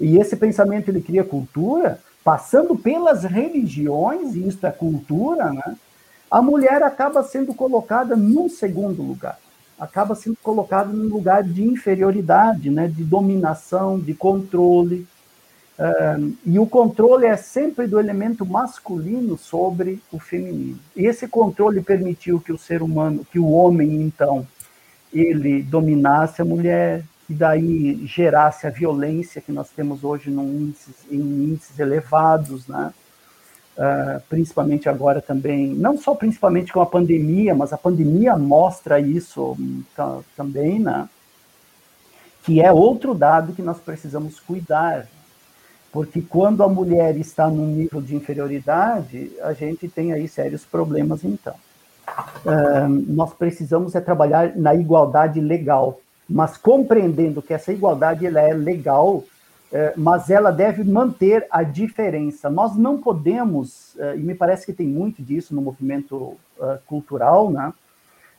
e 0.00 0.18
esse 0.18 0.36
pensamento 0.36 0.88
ele 0.88 1.02
cria 1.02 1.24
cultura, 1.24 1.98
passando 2.22 2.76
pelas 2.76 3.24
religiões, 3.24 4.36
e 4.36 4.46
isso 4.46 4.64
é 4.64 4.70
cultura, 4.70 5.52
né? 5.52 5.76
a 6.30 6.40
mulher 6.40 6.80
acaba 6.84 7.24
sendo 7.24 7.52
colocada 7.54 8.14
num 8.14 8.48
segundo 8.48 9.02
lugar, 9.02 9.36
acaba 9.80 10.14
sendo 10.14 10.36
colocada 10.40 10.92
num 10.92 11.08
lugar 11.08 11.42
de 11.42 11.64
inferioridade, 11.64 12.70
né? 12.70 12.86
de 12.86 13.02
dominação, 13.02 13.98
de 13.98 14.14
controle, 14.14 15.08
e 16.44 16.58
o 16.58 16.66
controle 16.66 17.26
é 17.26 17.36
sempre 17.36 17.86
do 17.86 17.98
elemento 17.98 18.44
masculino 18.44 19.38
sobre 19.38 20.02
o 20.12 20.18
feminino. 20.18 20.78
E 20.94 21.06
esse 21.06 21.26
controle 21.26 21.80
permitiu 21.80 22.38
que 22.40 22.52
o 22.52 22.58
ser 22.58 22.82
humano, 22.82 23.26
que 23.30 23.38
o 23.38 23.50
homem, 23.50 24.02
então, 24.02 24.46
ele 25.12 25.62
dominasse 25.62 26.42
a 26.42 26.44
mulher, 26.44 27.02
e 27.28 27.34
daí 27.34 28.06
gerasse 28.06 28.66
a 28.66 28.70
violência 28.70 29.40
que 29.40 29.52
nós 29.52 29.70
temos 29.70 30.04
hoje 30.04 30.30
em 30.30 31.14
índices 31.14 31.78
elevados, 31.78 32.66
né? 32.66 32.92
Uh, 33.78 34.20
principalmente 34.28 34.88
agora 34.88 35.22
também, 35.22 35.68
não 35.68 35.96
só 35.96 36.14
principalmente 36.14 36.70
com 36.70 36.82
a 36.82 36.86
pandemia, 36.86 37.54
mas 37.54 37.72
a 37.72 37.78
pandemia 37.78 38.36
mostra 38.36 39.00
isso 39.00 39.56
também, 40.36 40.78
né? 40.78 41.08
que 42.42 42.60
é 42.60 42.72
outro 42.72 43.14
dado 43.14 43.52
que 43.52 43.62
nós 43.62 43.78
precisamos 43.78 44.40
cuidar 44.40 45.06
porque 45.92 46.20
quando 46.22 46.62
a 46.62 46.68
mulher 46.68 47.16
está 47.16 47.48
num 47.48 47.66
nível 47.66 48.00
de 48.00 48.14
inferioridade, 48.14 49.32
a 49.42 49.52
gente 49.52 49.88
tem 49.88 50.12
aí 50.12 50.28
sérios 50.28 50.64
problemas, 50.64 51.24
então. 51.24 51.54
nós 53.06 53.32
precisamos 53.34 53.94
é 53.94 54.00
trabalhar 54.00 54.56
na 54.56 54.74
igualdade 54.74 55.40
legal, 55.40 56.00
mas 56.28 56.56
compreendendo 56.56 57.42
que 57.42 57.52
essa 57.52 57.72
igualdade 57.72 58.26
ela 58.26 58.40
é 58.40 58.52
legal, 58.52 59.24
é, 59.72 59.94
mas 59.96 60.30
ela 60.30 60.50
deve 60.50 60.82
manter 60.82 61.46
a 61.50 61.62
diferença. 61.62 62.50
Nós 62.50 62.76
não 62.76 62.98
podemos, 62.98 63.96
é, 63.98 64.16
e 64.16 64.20
me 64.20 64.34
parece 64.34 64.66
que 64.66 64.72
tem 64.72 64.86
muito 64.86 65.22
disso 65.22 65.54
no 65.54 65.62
movimento 65.62 66.36
é, 66.60 66.78
cultural, 66.86 67.50
né, 67.50 67.72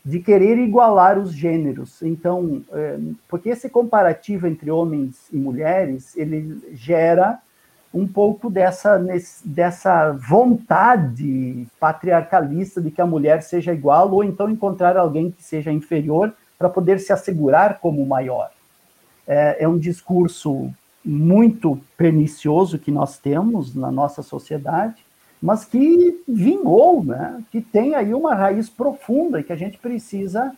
de 0.04 0.20
querer 0.20 0.58
igualar 0.58 1.20
os 1.20 1.32
gêneros. 1.32 2.02
Então, 2.02 2.64
é, 2.72 2.98
porque 3.28 3.50
esse 3.50 3.70
comparativo 3.70 4.48
entre 4.48 4.72
homens 4.72 5.28
e 5.32 5.38
mulheres, 5.38 6.18
ele 6.18 6.60
gera 6.74 7.40
um 7.94 8.08
pouco 8.08 8.50
dessa, 8.50 9.00
dessa 9.44 10.14
vontade 10.14 11.68
patriarcalista 11.80 12.82
de 12.82 12.90
que 12.90 13.02
a 13.02 13.06
mulher 13.06 13.44
seja 13.44 13.74
igual, 13.74 14.12
ou 14.12 14.24
então 14.24 14.50
encontrar 14.50 14.96
alguém 14.98 15.30
que 15.30 15.44
seja 15.44 15.72
inferior 15.72 16.34
para 16.58 16.70
poder 16.70 17.00
se 17.00 17.12
assegurar 17.12 17.80
como 17.80 18.06
maior. 18.06 18.50
É, 19.28 19.64
é 19.64 19.68
um 19.68 19.78
discurso 19.78 20.72
muito 21.04 21.80
pernicioso 21.98 22.80
que 22.80 22.92
nós 22.92 23.18
temos 23.18 23.76
na 23.76 23.92
nossa 23.92 24.22
sociedade, 24.22 25.04
mas 25.42 25.66
que 25.66 26.24
vingou, 26.28 27.04
né? 27.04 27.42
que 27.52 27.62
tem 27.62 27.96
aí 27.96 28.14
uma 28.14 28.36
raiz 28.36 28.70
profunda 28.70 29.40
e 29.40 29.44
que 29.44 29.52
a 29.52 29.56
gente 29.56 29.80
precisa 29.80 30.54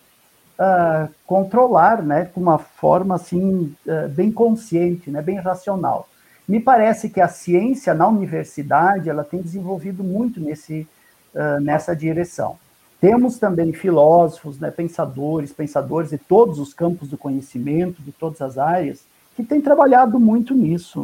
uh, 0.60 1.10
controlar 1.26 2.04
né? 2.04 2.26
com 2.26 2.41
uma 2.41 2.58
forma 2.58 3.15
assim, 3.15 3.74
uh, 3.88 4.10
bem 4.10 4.30
consciente, 4.30 5.10
né? 5.10 5.22
bem 5.22 5.38
racional. 5.38 6.10
Me 6.46 6.60
parece 6.60 7.10
que 7.10 7.22
a 7.22 7.30
ciência 7.30 7.93
na 7.93 8.06
universidade 8.10 9.10
ela 9.10 9.24
tem 9.24 9.41
desenvolvido 9.41 10.04
muito 10.04 10.41
nesse, 10.41 10.86
uh, 11.34 11.62
nessa 11.62 11.96
direção. 11.96 12.58
Temos 13.00 13.39
também 13.39 13.72
filósofos, 13.72 14.60
né, 14.60 14.72
pensadores, 14.72 15.52
pensadores 15.52 16.10
de 16.10 16.17
todos 16.17 16.58
os 16.58 16.74
campos 16.74 17.10
do 17.10 17.17
conhecimento, 17.17 18.02
de 18.02 18.13
todas 18.13 18.41
as 18.41 18.58
áreas, 18.58 19.06
que 19.36 19.43
têm 19.43 19.60
trabalhado 19.60 20.17
muito 20.22 20.54
nisso. 20.54 21.04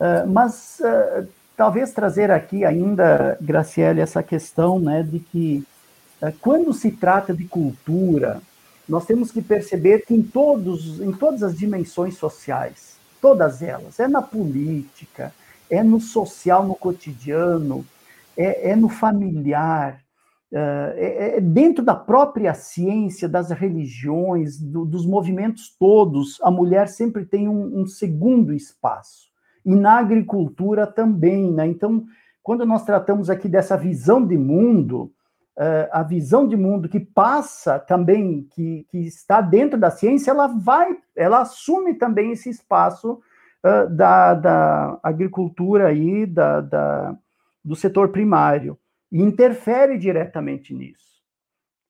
Né? 0.00 0.24
Mas 0.26 0.80
talvez 1.56 1.92
trazer 1.92 2.30
aqui 2.30 2.64
ainda, 2.64 3.38
Graciele, 3.40 4.00
essa 4.00 4.22
questão 4.22 4.78
né, 4.78 5.02
de 5.02 5.20
que 5.20 5.64
eh, 6.20 6.32
quando 6.40 6.72
se 6.72 6.90
trata 6.90 7.32
de 7.34 7.44
cultura, 7.44 8.40
nós 8.88 9.06
temos 9.06 9.30
que 9.30 9.40
perceber 9.40 10.04
que 10.04 10.14
em, 10.14 10.22
todos, 10.22 11.00
em 11.00 11.12
todas 11.12 11.42
as 11.42 11.56
dimensões 11.56 12.16
sociais, 12.16 12.96
todas 13.20 13.62
elas, 13.62 13.98
é 13.98 14.06
na 14.06 14.20
política, 14.20 15.32
é 15.70 15.82
no 15.82 16.00
social, 16.00 16.66
no 16.66 16.74
cotidiano, 16.74 17.84
é, 18.36 18.70
é 18.70 18.76
no 18.76 18.88
familiar, 18.88 20.00
eh, 20.52 20.94
é, 20.96 21.36
é, 21.36 21.40
dentro 21.40 21.84
da 21.84 21.94
própria 21.94 22.52
ciência, 22.52 23.28
das 23.28 23.50
religiões, 23.50 24.58
do, 24.58 24.84
dos 24.84 25.06
movimentos 25.06 25.74
todos, 25.78 26.38
a 26.42 26.50
mulher 26.50 26.88
sempre 26.88 27.24
tem 27.24 27.48
um, 27.48 27.80
um 27.80 27.86
segundo 27.86 28.52
espaço 28.52 29.33
e 29.64 29.74
na 29.74 29.98
agricultura 29.98 30.86
também, 30.86 31.50
né? 31.50 31.66
Então, 31.66 32.04
quando 32.42 32.66
nós 32.66 32.84
tratamos 32.84 33.30
aqui 33.30 33.48
dessa 33.48 33.76
visão 33.76 34.24
de 34.26 34.36
mundo, 34.36 35.12
uh, 35.58 35.88
a 35.90 36.02
visão 36.02 36.46
de 36.46 36.56
mundo 36.56 36.88
que 36.88 37.00
passa 37.00 37.78
também, 37.78 38.46
que, 38.50 38.86
que 38.90 38.98
está 38.98 39.40
dentro 39.40 39.78
da 39.78 39.90
ciência, 39.90 40.30
ela 40.30 40.46
vai, 40.46 40.96
ela 41.16 41.40
assume 41.40 41.94
também 41.94 42.32
esse 42.32 42.50
espaço 42.50 43.20
uh, 43.64 43.88
da, 43.90 44.34
da 44.34 44.98
agricultura 45.02 45.88
aí, 45.88 46.26
da, 46.26 46.60
da, 46.60 47.16
do 47.64 47.74
setor 47.74 48.10
primário, 48.10 48.78
e 49.10 49.22
interfere 49.22 49.96
diretamente 49.96 50.74
nisso. 50.74 51.13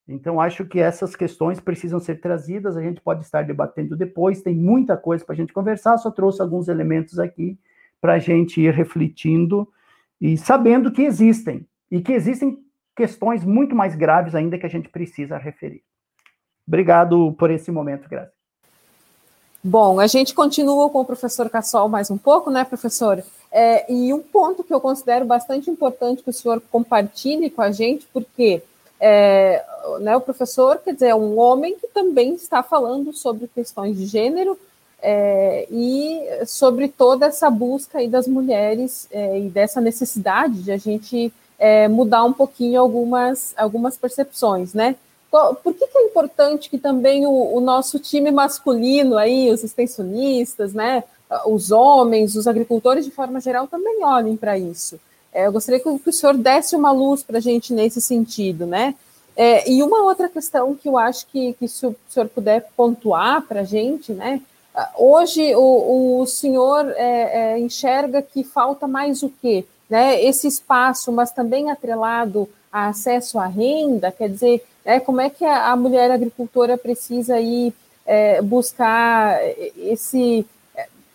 Então, 0.07 0.39
acho 0.41 0.67
que 0.67 0.79
essas 0.79 1.17
questões 1.17 1.59
precisam 1.59 1.99
ser 1.99 2.21
trazidas, 2.21 2.77
a 2.77 2.83
gente 2.83 3.01
pode 3.01 3.25
estar 3.25 3.43
debatendo 3.43 3.97
depois, 3.97 4.43
tem 4.43 4.55
muita 4.55 4.97
coisa 4.97 5.25
para 5.25 5.33
a 5.33 5.37
gente 5.37 5.53
conversar, 5.53 5.97
só 5.97 6.11
trouxe 6.11 6.43
alguns 6.43 6.69
elementos 6.69 7.19
aqui 7.19 7.59
para 8.01 8.15
a 8.15 8.19
gente 8.19 8.61
ir 8.61 8.73
refletindo 8.75 9.67
e 10.21 10.37
sabendo 10.37 10.93
que 10.93 11.03
existem, 11.03 11.67
e 11.91 12.03
que 12.03 12.13
existem 12.13 12.63
questões 12.95 13.45
muito 13.45 13.75
mais 13.75 13.95
graves 13.95 14.35
ainda 14.35 14.59
que 14.59 14.67
a 14.67 14.71
gente 14.71 14.91
precisa 14.91 15.39
referir. 15.39 15.83
Obrigado 16.69 17.33
por 17.39 17.51
esse 17.51 17.71
momento, 17.71 18.09
Graça. 18.09 18.33
Bom, 19.63 19.99
a 19.99 20.07
gente 20.07 20.35
continua 20.35 20.91
com 20.91 21.01
o 21.01 21.05
professor 21.07 21.49
Cassol 21.49 21.89
mais 21.89 22.11
um 22.11 22.19
pouco, 22.19 22.51
né, 22.51 22.65
professor? 22.65 23.25
É, 23.51 23.91
e 23.91 24.13
um 24.13 24.21
ponto 24.21 24.63
que 24.63 24.75
eu 24.75 24.81
considero 24.81 25.25
bastante 25.25 25.71
importante 25.71 26.23
que 26.23 26.29
o 26.29 26.35
senhor 26.35 26.63
compartilhe 26.71 27.49
com 27.49 27.63
a 27.63 27.73
gente, 27.73 28.07
porque 28.13 28.63
é, 29.01 29.65
né, 30.01 30.17
o 30.17 30.21
professor, 30.21 30.79
quer 30.79 30.95
dizer, 30.95 31.09
é 31.09 31.15
um 31.15 31.39
homem 31.39 31.77
que 31.79 31.87
também 31.89 32.35
está 32.35 32.63
falando 32.63 33.13
sobre 33.13 33.49
questões 33.49 33.97
de 33.97 34.07
gênero 34.07 34.59
é, 35.03 35.67
e 35.71 36.23
sobre 36.47 36.89
toda 36.89 37.27
essa 37.27 37.51
busca 37.51 37.99
aí 37.99 38.09
das 38.09 38.27
mulheres 38.27 39.07
é, 39.11 39.39
e 39.39 39.49
dessa 39.49 39.81
necessidade 39.81 40.63
de 40.63 40.73
a 40.73 40.79
gente 40.79 41.33
é, 41.59 41.87
mudar 41.89 42.25
um 42.25 42.33
pouquinho 42.33 42.81
algumas, 42.81 43.53
algumas 43.57 43.97
percepções, 43.97 44.73
né? 44.73 44.97
Por 45.31 45.75
que, 45.75 45.87
que 45.89 45.99
é 45.99 46.07
importante 46.07 46.71
que 46.71 46.79
também 46.79 47.27
o, 47.27 47.57
o, 47.57 47.61
nosso 47.61 47.99
time 47.99 48.31
masculino 48.31 49.17
aí, 49.17 49.51
os 49.51 49.65
extensionistas, 49.65 50.73
né, 50.73 51.03
os 51.45 51.73
homens, 51.73 52.37
os 52.37 52.47
agricultores 52.47 53.05
de 53.05 53.11
forma 53.11 53.41
geral 53.41 53.67
também 53.67 54.05
olhem 54.05 54.37
para 54.37 54.57
isso? 54.57 54.99
É, 55.33 55.49
eu 55.49 55.53
gostaria 55.53 55.81
que, 55.81 55.89
o 55.89 56.13
senhor 56.13 56.37
desse 56.37 56.77
uma 56.77 56.93
luz 56.93 57.25
para 57.25 57.39
a 57.39 57.41
gente 57.41 57.73
nesse 57.73 58.01
sentido, 58.01 58.65
né? 58.65 58.95
É, 59.37 59.71
e 59.71 59.83
uma 59.83 60.03
outra 60.03 60.29
questão 60.29 60.75
que 60.75 60.89
eu 60.89 60.97
acho 60.97 61.27
que, 61.27 61.55
que 61.55 61.67
se 61.67 61.87
o 61.87 61.97
senhor 62.09 62.29
puder 62.29 62.69
pontuar 62.77 63.43
para 63.43 63.61
a 63.61 63.65
gente, 63.65 64.13
né? 64.13 64.41
Hoje 64.97 65.55
o, 65.55 66.21
o 66.21 66.27
senhor 66.27 66.91
é, 66.97 67.55
é, 67.55 67.59
enxerga 67.59 68.21
que 68.21 68.43
falta 68.43 68.89
mais 68.89 69.23
o 69.23 69.33
quê? 69.41 69.65
né, 69.89 70.23
esse 70.23 70.47
espaço, 70.47 71.13
mas 71.13 71.31
também 71.31 71.71
atrelado 71.71 72.49
a 72.73 72.89
acesso 72.89 73.39
à 73.39 73.47
renda, 73.47 74.11
quer 74.11 74.29
dizer, 74.29 74.65
é, 74.85 74.99
como 74.99 75.21
é 75.21 75.31
que 75.31 75.45
a, 75.45 75.71
a 75.71 75.77
mulher 75.77 76.11
agricultora 76.11 76.77
precisa 76.77 77.41
ir 77.41 77.73
é, 78.05 78.43
buscar 78.43 79.39
esse, 79.79 80.47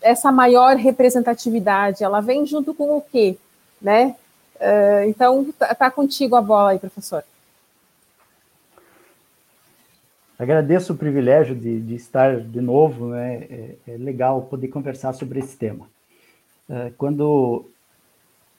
essa 0.00 0.32
maior 0.32 0.76
representatividade? 0.76 2.02
Ela 2.02 2.20
vem 2.20 2.46
junto 2.46 2.72
com 2.72 2.96
o 2.96 3.02
quê? 3.02 3.36
Né? 3.80 4.14
Uh, 4.56 5.08
então, 5.08 5.46
tá, 5.58 5.74
tá 5.74 5.90
contigo 5.90 6.36
a 6.36 6.42
bola 6.42 6.70
aí, 6.70 6.78
professor. 6.78 7.24
Agradeço 10.40 10.94
o 10.94 10.96
privilégio 10.96 11.54
de, 11.54 11.82
de 11.82 11.94
estar 11.94 12.40
de 12.40 12.62
novo, 12.62 13.08
né? 13.08 13.34
É, 13.42 13.76
é, 13.88 13.96
legal 13.98 14.40
poder 14.40 14.68
conversar 14.68 15.12
sobre 15.12 15.38
esse 15.38 15.54
tema. 15.54 15.86
Uh, 16.66 16.90
quando 16.96 17.66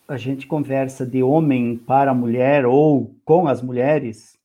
a 0.08 0.16
gente 0.16 0.46
conversa 0.46 1.08
de 1.08 1.24
homem 1.24 1.76
para 1.76 2.14
mulher 2.14 2.68
ou 2.68 3.10
com 3.26 3.48
as 3.48 3.64
mulheres, 3.64 4.38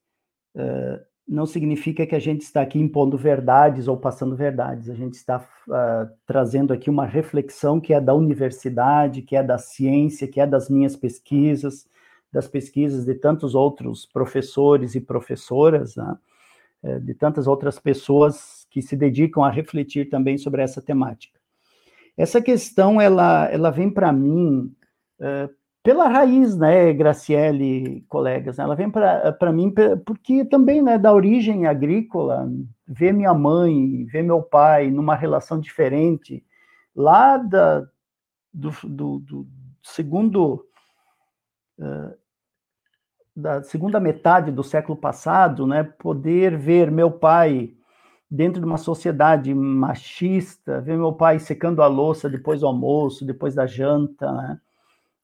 uh, 0.55 0.99
não 1.29 1.44
significa 1.44 2.07
que 2.07 2.14
a 2.14 2.18
gente 2.18 2.40
está 2.40 2.62
aqui 2.62 2.79
impondo 2.79 3.18
verdades 3.18 3.87
ou 3.87 3.99
passando 3.99 4.35
verdades. 4.35 4.88
A 4.88 4.94
gente 4.94 5.12
está 5.12 5.37
uh, 5.68 6.11
trazendo 6.27 6.72
aqui 6.72 6.88
uma 6.88 7.05
reflexão 7.05 7.79
que 7.79 7.92
é 7.92 8.01
da 8.01 8.14
universidade, 8.14 9.20
que 9.20 9.37
é 9.37 9.42
da 9.42 9.59
ciência, 9.59 10.27
que 10.27 10.40
é 10.40 10.46
das 10.46 10.70
minhas 10.70 10.96
pesquisas, 10.96 11.87
das 12.33 12.49
pesquisas 12.49 13.05
de 13.05 13.12
tantos 13.14 13.55
outros 13.55 14.07
professores 14.07 14.94
e 14.94 15.03
professoras, 15.03 15.96
né? 15.96 16.16
Eh, 16.87 17.01
de 17.01 17.14
tantas 17.14 17.49
outras 17.49 17.81
pessoas 17.81 18.64
que 18.70 18.81
se 18.81 18.94
dedicam 18.94 19.42
a 19.42 19.51
refletir 19.51 20.09
também 20.09 20.38
sobre 20.38 20.62
essa 20.62 20.81
temática. 20.81 21.37
Essa 22.16 22.40
questão, 22.40 23.01
ela, 23.01 23.46
ela 23.51 23.70
vem 23.70 23.90
para 23.90 24.12
mim 24.12 24.72
uh, 25.18 25.53
pela 25.83 26.09
raiz, 26.09 26.57
né, 26.57 26.92
Graciele, 26.92 28.05
colegas, 28.09 28.57
né, 28.57 28.64
ela 28.64 28.77
vem 28.77 28.88
para 28.88 29.53
mim 29.53 29.75
porque 30.05 30.44
também, 30.44 30.81
né, 30.81 30.96
da 30.96 31.12
origem 31.12 31.66
agrícola, 31.66 32.49
ver 32.87 33.12
minha 33.12 33.35
mãe, 33.35 34.05
ver 34.05 34.22
meu 34.22 34.40
pai 34.40 34.88
numa 34.88 35.16
relação 35.16 35.59
diferente, 35.59 36.44
lá 36.94 37.37
da, 37.37 37.81
do, 38.55 38.70
do, 38.85 39.18
do 39.18 39.49
segundo, 39.83 40.64
uh, 41.79 42.14
da 43.37 43.62
segunda 43.62 44.01
metade 44.01 44.51
do 44.51 44.64
século 44.64 44.96
passado, 44.96 45.66
né, 45.66 45.85
poder 45.85 46.57
ver 46.57 46.90
meu 46.90 47.11
pai 47.11 47.75
dentro 48.31 48.61
de 48.61 48.66
uma 48.66 48.79
sociedade 48.79 49.55
machista, 49.55 50.81
ver 50.81 50.96
meu 50.96 51.12
pai 51.12 51.38
secando 51.38 51.83
a 51.83 51.87
louça 51.87 52.31
depois 52.31 52.61
do 52.61 52.66
almoço, 52.66 53.27
depois 53.27 53.55
da 53.55 53.66
janta, 53.66 54.33
né, 54.33 54.61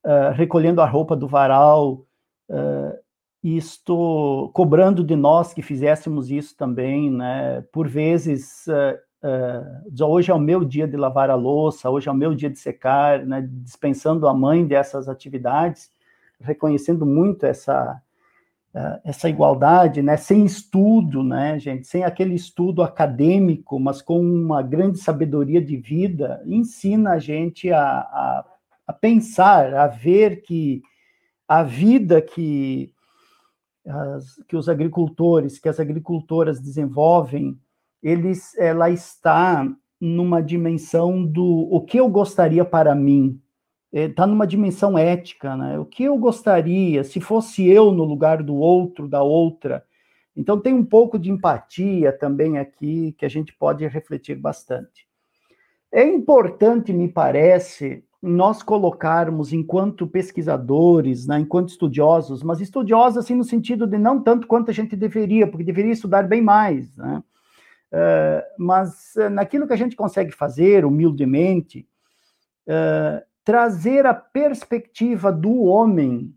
uh, 0.04 0.32
recolhendo 0.34 0.82
a 0.82 0.86
roupa 0.86 1.16
do 1.16 1.26
varal, 1.26 2.04
uh, 2.50 3.02
isto 3.42 4.50
cobrando 4.54 5.02
de 5.02 5.16
nós 5.16 5.52
que 5.52 5.62
fizéssemos 5.62 6.30
isso 6.30 6.56
também, 6.56 7.10
né? 7.10 7.62
Por 7.72 7.88
vezes, 7.88 8.66
uh, 8.68 10.04
hoje 10.04 10.30
é 10.30 10.34
o 10.34 10.38
meu 10.38 10.64
dia 10.64 10.86
de 10.86 10.96
lavar 10.96 11.28
a 11.28 11.34
louça, 11.34 11.90
hoje 11.90 12.08
é 12.08 12.12
o 12.12 12.14
meu 12.14 12.36
dia 12.36 12.48
de 12.48 12.60
secar, 12.60 13.26
né? 13.26 13.48
Dispensando 13.50 14.28
a 14.28 14.34
mãe 14.34 14.64
dessas 14.64 15.08
atividades, 15.08 15.90
reconhecendo 16.42 17.06
muito 17.06 17.46
essa 17.46 18.00
essa 19.04 19.28
igualdade, 19.28 20.00
né, 20.00 20.16
sem 20.16 20.46
estudo, 20.46 21.22
né, 21.22 21.58
gente, 21.58 21.86
sem 21.86 22.04
aquele 22.04 22.34
estudo 22.34 22.82
acadêmico, 22.82 23.78
mas 23.78 24.00
com 24.00 24.18
uma 24.18 24.62
grande 24.62 24.98
sabedoria 24.98 25.60
de 25.60 25.76
vida, 25.76 26.42
ensina 26.46 27.10
a 27.10 27.18
gente 27.18 27.70
a, 27.70 27.82
a 27.82 28.44
a 28.86 28.92
pensar, 28.92 29.74
a 29.74 29.86
ver 29.86 30.42
que 30.42 30.82
a 31.48 31.62
vida 31.62 32.20
que, 32.20 32.92
as, 33.86 34.36
que 34.48 34.56
os 34.56 34.68
agricultores, 34.68 35.58
que 35.58 35.68
as 35.68 35.80
agricultoras 35.80 36.60
desenvolvem, 36.60 37.58
eles, 38.02 38.56
ela 38.58 38.90
está 38.90 39.66
numa 40.00 40.42
dimensão 40.42 41.24
do 41.24 41.68
o 41.70 41.80
que 41.80 41.98
eu 41.98 42.08
gostaria 42.08 42.64
para 42.64 42.94
mim, 42.94 43.40
está 43.92 44.24
é, 44.24 44.26
numa 44.26 44.46
dimensão 44.46 44.96
ética, 44.96 45.56
né? 45.56 45.78
O 45.78 45.84
que 45.84 46.04
eu 46.04 46.16
gostaria 46.16 47.04
se 47.04 47.20
fosse 47.20 47.68
eu 47.68 47.92
no 47.92 48.04
lugar 48.04 48.42
do 48.42 48.56
outro, 48.56 49.06
da 49.06 49.22
outra. 49.22 49.84
Então 50.34 50.58
tem 50.58 50.72
um 50.72 50.84
pouco 50.84 51.18
de 51.18 51.30
empatia 51.30 52.10
também 52.10 52.58
aqui 52.58 53.12
que 53.18 53.26
a 53.26 53.28
gente 53.28 53.52
pode 53.52 53.86
refletir 53.86 54.36
bastante. 54.36 55.06
É 55.92 56.02
importante, 56.02 56.90
me 56.90 57.06
parece, 57.06 58.02
nós 58.22 58.62
colocarmos 58.62 59.52
enquanto 59.52 60.06
pesquisadores, 60.06 61.26
né, 61.26 61.40
enquanto 61.40 61.68
estudiosos, 61.68 62.42
mas 62.42 62.60
estudiosos 62.60 63.18
assim 63.18 63.34
no 63.34 63.44
sentido 63.44 63.86
de 63.86 63.98
não 63.98 64.22
tanto 64.22 64.46
quanto 64.46 64.70
a 64.70 64.74
gente 64.74 64.96
deveria, 64.96 65.46
porque 65.46 65.64
deveria 65.64 65.92
estudar 65.92 66.26
bem 66.26 66.40
mais, 66.40 66.96
né? 66.96 67.22
Uh, 67.92 68.42
mas 68.58 69.14
uh, 69.16 69.28
naquilo 69.28 69.66
que 69.66 69.72
a 69.74 69.76
gente 69.76 69.94
consegue 69.94 70.32
fazer, 70.32 70.86
humildemente, 70.86 71.86
uh, 72.66 73.22
trazer 73.44 74.06
a 74.06 74.14
perspectiva 74.14 75.32
do 75.32 75.62
homem 75.62 76.34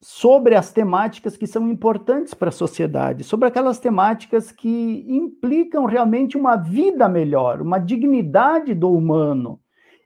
sobre 0.00 0.54
as 0.54 0.72
temáticas 0.72 1.36
que 1.36 1.46
são 1.46 1.68
importantes 1.68 2.32
para 2.32 2.50
a 2.50 2.52
sociedade, 2.52 3.24
sobre 3.24 3.48
aquelas 3.48 3.80
temáticas 3.80 4.52
que 4.52 5.04
implicam 5.08 5.84
realmente 5.84 6.36
uma 6.36 6.56
vida 6.56 7.08
melhor, 7.08 7.60
uma 7.60 7.78
dignidade 7.78 8.74
do 8.74 8.92
humano. 8.92 9.60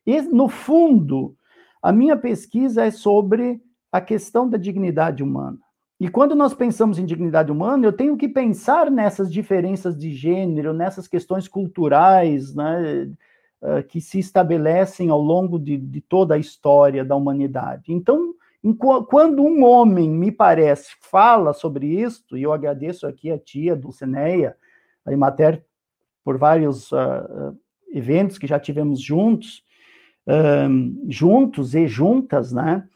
E, 0.07 0.23
no 0.23 0.49
fundo, 0.49 1.37
a 1.83 1.93
minha 1.93 2.17
pesquisa 2.17 2.85
é 2.85 2.91
sobre 2.91 3.61
a 3.93 4.01
questão 4.01 4.49
da 4.49 4.57
dignidade 4.57 5.23
humana. 5.23 5.59
E 6.01 6.09
quando 6.09 6.35
nós 6.35 6.55
pensamos 6.55 6.99
em 6.99 7.05
dignidade 7.05 7.53
humana, 7.53 7.87
eu 7.87 7.93
tenho 7.93 8.17
que 8.17 8.29
pensar 8.29 8.91
nessas 8.91 9.31
diferenças 9.31 9.97
de 9.97 10.13
gênero, 10.13 10.73
nessas 10.73 11.07
questões 11.07 11.47
culturais, 11.47 12.55
né, 12.55 13.13
eh, 13.63 13.83
que 13.83 14.01
se 14.01 14.19
estabelecem 14.19 15.09
ao 15.09 15.21
longo 15.21 15.59
de, 15.59 15.77
de 15.77 16.01
toda 16.01 16.35
a 16.35 16.39
história 16.39 17.05
da 17.05 17.15
humanidade. 17.15 17.93
Então, 17.93 18.35
quando 19.09 19.43
um 19.43 19.65
homem, 19.65 20.11
me 20.11 20.33
parece, 20.33 20.97
fala 21.01 21.53
sobre 21.53 21.87
isso, 21.87 22.37
e 22.37 22.43
eu 22.43 22.53
agradeço 22.53 23.07
aqui 23.07 23.31
a 23.31 23.39
tia 23.39 23.77
Dulcineia, 23.77 24.57
a 25.07 25.13
Imater, 25.13 25.65
por 26.25 26.39
vários 26.39 26.93
uh, 26.93 27.57
eventos 27.93 28.39
que 28.39 28.47
já 28.47 28.61
tivemos 28.61 29.01
juntos, 29.01 29.65
juntos 31.09 31.75
e 31.75 31.89
juntas, 31.89 32.53
né? 32.53 32.89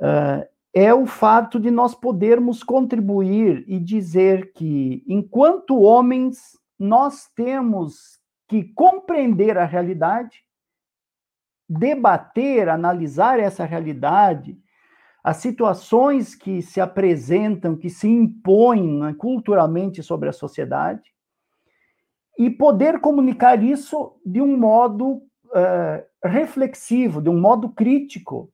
Uh, 0.00 0.46
é 0.72 0.94
o 0.94 1.04
fato 1.06 1.58
de 1.58 1.68
nós 1.68 1.94
podermos 1.96 2.62
contribuir 2.62 3.64
e 3.66 3.80
dizer 3.80 4.52
que, 4.52 5.02
enquanto 5.08 5.80
homens, 5.80 6.56
nós 6.78 7.28
temos 7.34 8.19
que 8.50 8.64
compreender 8.64 9.56
a 9.56 9.64
realidade, 9.64 10.42
debater, 11.68 12.68
analisar 12.68 13.38
essa 13.38 13.64
realidade, 13.64 14.58
as 15.22 15.36
situações 15.36 16.34
que 16.34 16.60
se 16.60 16.80
apresentam, 16.80 17.76
que 17.76 17.88
se 17.88 18.08
impõem 18.08 18.98
né, 18.98 19.14
culturalmente 19.16 20.02
sobre 20.02 20.28
a 20.28 20.32
sociedade, 20.32 21.14
e 22.36 22.50
poder 22.50 22.98
comunicar 23.00 23.62
isso 23.62 24.16
de 24.26 24.42
um 24.42 24.56
modo 24.56 25.12
uh, 25.12 26.02
reflexivo, 26.24 27.22
de 27.22 27.30
um 27.30 27.40
modo 27.40 27.68
crítico, 27.68 28.52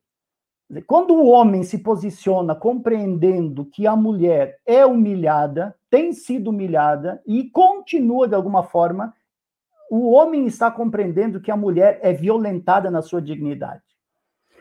quando 0.87 1.15
o 1.15 1.27
homem 1.27 1.63
se 1.63 1.79
posiciona 1.79 2.55
compreendendo 2.55 3.65
que 3.65 3.87
a 3.87 3.97
mulher 3.97 4.59
é 4.67 4.85
humilhada, 4.85 5.75
tem 5.89 6.13
sido 6.13 6.51
humilhada 6.51 7.23
e 7.27 7.49
continua 7.49 8.29
de 8.29 8.35
alguma 8.35 8.63
forma, 8.63 9.15
o 9.91 10.11
homem 10.11 10.47
está 10.47 10.71
compreendendo 10.71 11.41
que 11.41 11.51
a 11.51 11.57
mulher 11.57 11.99
é 12.03 12.13
violentada 12.13 12.91
na 12.91 13.03
sua 13.03 13.21
dignidade. 13.21 13.83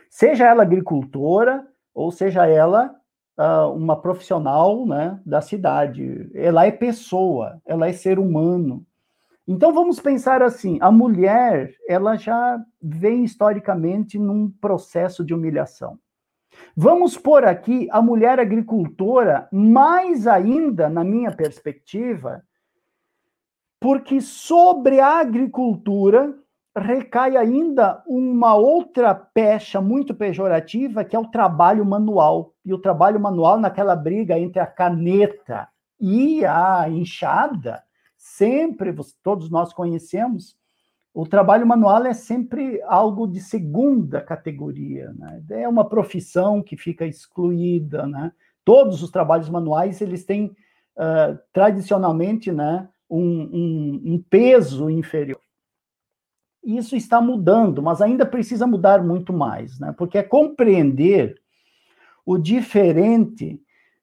Seja 0.08 0.46
ela 0.46 0.62
agricultora, 0.62 1.66
ou 1.94 2.10
seja 2.10 2.46
ela 2.46 2.94
uh, 3.38 3.70
uma 3.72 4.00
profissional 4.00 4.86
né, 4.86 5.20
da 5.24 5.40
cidade. 5.40 6.30
Ela 6.34 6.66
é 6.66 6.70
pessoa, 6.70 7.60
ela 7.64 7.88
é 7.88 7.92
ser 7.92 8.18
humano. 8.18 8.84
Então 9.46 9.72
vamos 9.72 10.00
pensar 10.00 10.42
assim: 10.42 10.78
a 10.80 10.90
mulher 10.90 11.74
ela 11.88 12.16
já 12.16 12.60
vem 12.82 13.24
historicamente 13.24 14.18
num 14.18 14.50
processo 14.50 15.24
de 15.24 15.34
humilhação. 15.34 15.98
Vamos 16.74 17.16
pôr 17.16 17.44
aqui 17.44 17.86
a 17.90 18.00
mulher 18.00 18.40
agricultora, 18.40 19.48
mais 19.52 20.26
ainda, 20.26 20.88
na 20.88 21.04
minha 21.04 21.30
perspectiva, 21.30 22.42
porque 23.80 24.20
sobre 24.20 25.00
a 25.00 25.20
agricultura 25.20 26.34
recai 26.76 27.36
ainda 27.36 28.02
uma 28.06 28.54
outra 28.54 29.14
pecha 29.14 29.80
muito 29.80 30.14
pejorativa, 30.14 31.04
que 31.04 31.16
é 31.16 31.18
o 31.18 31.30
trabalho 31.30 31.84
manual. 31.84 32.52
E 32.64 32.74
o 32.74 32.78
trabalho 32.78 33.18
manual, 33.18 33.58
naquela 33.58 33.96
briga 33.96 34.38
entre 34.38 34.60
a 34.60 34.66
caneta 34.66 35.68
e 35.98 36.44
a 36.44 36.86
enxada, 36.88 37.82
sempre, 38.16 38.94
todos 39.22 39.50
nós 39.50 39.72
conhecemos, 39.72 40.56
o 41.14 41.26
trabalho 41.26 41.66
manual 41.66 42.04
é 42.04 42.12
sempre 42.12 42.82
algo 42.82 43.26
de 43.26 43.40
segunda 43.40 44.20
categoria, 44.20 45.14
né? 45.16 45.42
é 45.48 45.66
uma 45.66 45.88
profissão 45.88 46.62
que 46.62 46.76
fica 46.76 47.06
excluída, 47.06 48.06
né? 48.06 48.32
Todos 48.62 49.02
os 49.02 49.10
trabalhos 49.10 49.48
manuais 49.48 50.02
eles 50.02 50.26
têm 50.26 50.54
uh, 50.96 51.38
tradicionalmente, 51.54 52.52
né, 52.52 52.86
um, 53.08 53.20
um, 53.20 54.02
um 54.04 54.24
peso 54.28 54.90
inferior. 54.90 55.40
Isso 56.64 56.96
está 56.96 57.20
mudando, 57.20 57.82
mas 57.82 58.02
ainda 58.02 58.26
precisa 58.26 58.66
mudar 58.66 59.02
muito 59.02 59.32
mais, 59.32 59.78
né? 59.78 59.94
Porque 59.96 60.18
é 60.18 60.22
compreender 60.22 61.40
o 62.24 62.36
diferente 62.36 63.60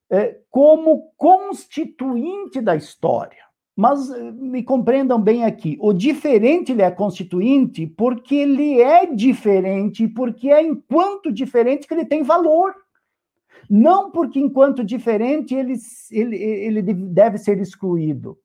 é, 0.10 0.40
como 0.50 1.12
constituinte 1.18 2.62
da 2.62 2.76
história. 2.76 3.44
Mas 3.76 4.10
eh, 4.12 4.32
me 4.32 4.62
compreendam 4.62 5.20
bem 5.20 5.46
aqui, 5.46 5.78
o 5.82 5.92
diferente 5.92 6.72
ele 6.72 6.84
é 6.84 6.92
constituinte 6.92 7.88
porque 7.88 8.36
ele 8.36 8.80
é 8.80 9.08
diferente, 9.08 10.08
porque 10.08 10.50
é 10.50 10.62
enquanto 10.62 11.32
diferente 11.32 11.88
que 11.88 11.94
ele 11.94 12.06
tem 12.06 12.22
valor. 12.22 12.76
Não 13.70 14.12
porque 14.12 14.40
enquanto 14.40 14.84
diferente 14.84 15.56
ele, 15.56 15.74
ele, 16.12 16.38
ele 16.38 16.82
deve 16.82 17.40
ser 17.40 17.60
excluído. 17.60 18.38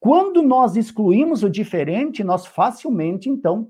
Quando 0.00 0.42
nós 0.42 0.76
excluímos 0.76 1.42
o 1.42 1.50
diferente, 1.50 2.22
nós 2.22 2.46
facilmente, 2.46 3.28
então, 3.28 3.68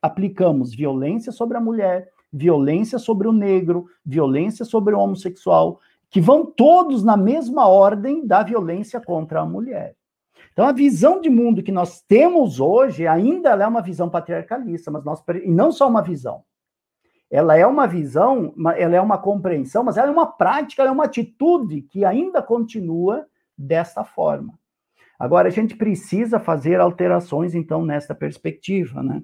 aplicamos 0.00 0.74
violência 0.74 1.30
sobre 1.30 1.56
a 1.56 1.60
mulher, 1.60 2.10
violência 2.32 2.98
sobre 2.98 3.28
o 3.28 3.32
negro, 3.32 3.86
violência 4.04 4.64
sobre 4.64 4.94
o 4.94 4.98
homossexual, 4.98 5.80
que 6.10 6.20
vão 6.20 6.46
todos 6.46 7.04
na 7.04 7.16
mesma 7.16 7.68
ordem 7.68 8.26
da 8.26 8.42
violência 8.42 9.00
contra 9.00 9.40
a 9.40 9.46
mulher. 9.46 9.94
Então, 10.52 10.66
a 10.66 10.72
visão 10.72 11.20
de 11.20 11.28
mundo 11.28 11.62
que 11.62 11.70
nós 11.70 12.00
temos 12.00 12.58
hoje 12.58 13.06
ainda 13.06 13.50
é 13.50 13.66
uma 13.66 13.82
visão 13.82 14.08
patriarcalista, 14.08 14.90
mas 14.90 15.04
nós 15.04 15.22
e 15.44 15.50
não 15.50 15.70
só 15.70 15.88
uma 15.88 16.02
visão. 16.02 16.42
Ela 17.30 17.56
é 17.56 17.66
uma 17.66 17.86
visão, 17.86 18.54
ela 18.76 18.96
é 18.96 19.00
uma 19.00 19.18
compreensão, 19.18 19.84
mas 19.84 19.98
ela 19.98 20.08
é 20.08 20.10
uma 20.10 20.26
prática, 20.26 20.80
ela 20.80 20.90
é 20.90 20.92
uma 20.92 21.04
atitude 21.04 21.82
que 21.82 22.04
ainda 22.04 22.42
continua 22.42 23.26
dessa 23.56 24.02
forma. 24.02 24.57
Agora, 25.18 25.48
a 25.48 25.50
gente 25.50 25.76
precisa 25.76 26.38
fazer 26.38 26.80
alterações, 26.80 27.54
então, 27.54 27.84
nessa 27.84 28.14
perspectiva, 28.14 29.02
né? 29.02 29.22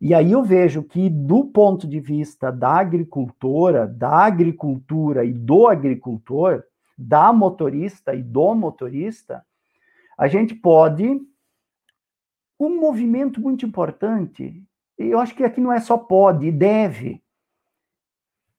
E 0.00 0.14
aí 0.14 0.32
eu 0.32 0.42
vejo 0.42 0.82
que, 0.82 1.10
do 1.10 1.44
ponto 1.44 1.86
de 1.86 2.00
vista 2.00 2.50
da 2.50 2.78
agricultora, 2.78 3.86
da 3.86 4.24
agricultura 4.24 5.24
e 5.24 5.32
do 5.32 5.66
agricultor, 5.66 6.64
da 6.96 7.32
motorista 7.32 8.14
e 8.14 8.22
do 8.22 8.54
motorista, 8.54 9.44
a 10.18 10.26
gente 10.26 10.54
pode. 10.54 11.20
Um 12.58 12.78
movimento 12.78 13.40
muito 13.40 13.64
importante, 13.64 14.62
eu 14.98 15.18
acho 15.18 15.34
que 15.34 15.42
aqui 15.42 15.62
não 15.62 15.72
é 15.72 15.80
só 15.80 15.96
pode, 15.96 16.52
deve 16.52 17.22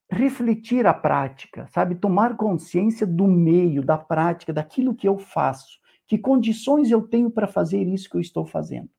refletir 0.10 0.88
a 0.88 0.94
prática, 0.94 1.68
sabe? 1.68 1.96
Tomar 1.96 2.36
consciência 2.36 3.06
do 3.06 3.28
meio, 3.28 3.84
da 3.84 3.98
prática, 3.98 4.52
daquilo 4.52 4.96
que 4.96 5.08
eu 5.08 5.20
faço. 5.20 5.80
Que 6.12 6.18
condições 6.18 6.92
eu 6.92 7.08
tenho 7.08 7.32
para 7.32 7.48
fazer 7.48 7.88
isso 7.88 8.10
que 8.10 8.18
eu 8.18 8.20
estou 8.20 8.46
fazendo? 8.46 8.90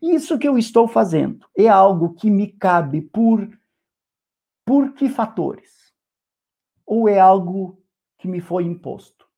Isso 0.00 0.38
que 0.38 0.48
eu 0.48 0.56
estou 0.56 0.88
fazendo 0.88 1.46
é 1.54 1.68
algo 1.68 2.14
que 2.14 2.30
me 2.30 2.50
cabe 2.50 3.02
por 3.02 3.46
por 4.64 4.94
que 4.94 5.10
fatores? 5.10 5.92
Ou 6.86 7.06
é 7.06 7.20
algo 7.20 7.84
que 8.18 8.26
me 8.26 8.40
foi 8.40 8.64
imposto? 8.64 9.28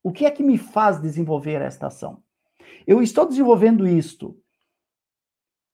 O 0.00 0.12
que 0.12 0.26
é 0.26 0.30
que 0.30 0.44
me 0.44 0.56
faz 0.56 1.02
desenvolver 1.02 1.60
esta 1.60 1.88
ação? 1.88 2.22
Eu 2.86 3.02
estou 3.02 3.26
desenvolvendo 3.26 3.84
isto 3.84 4.40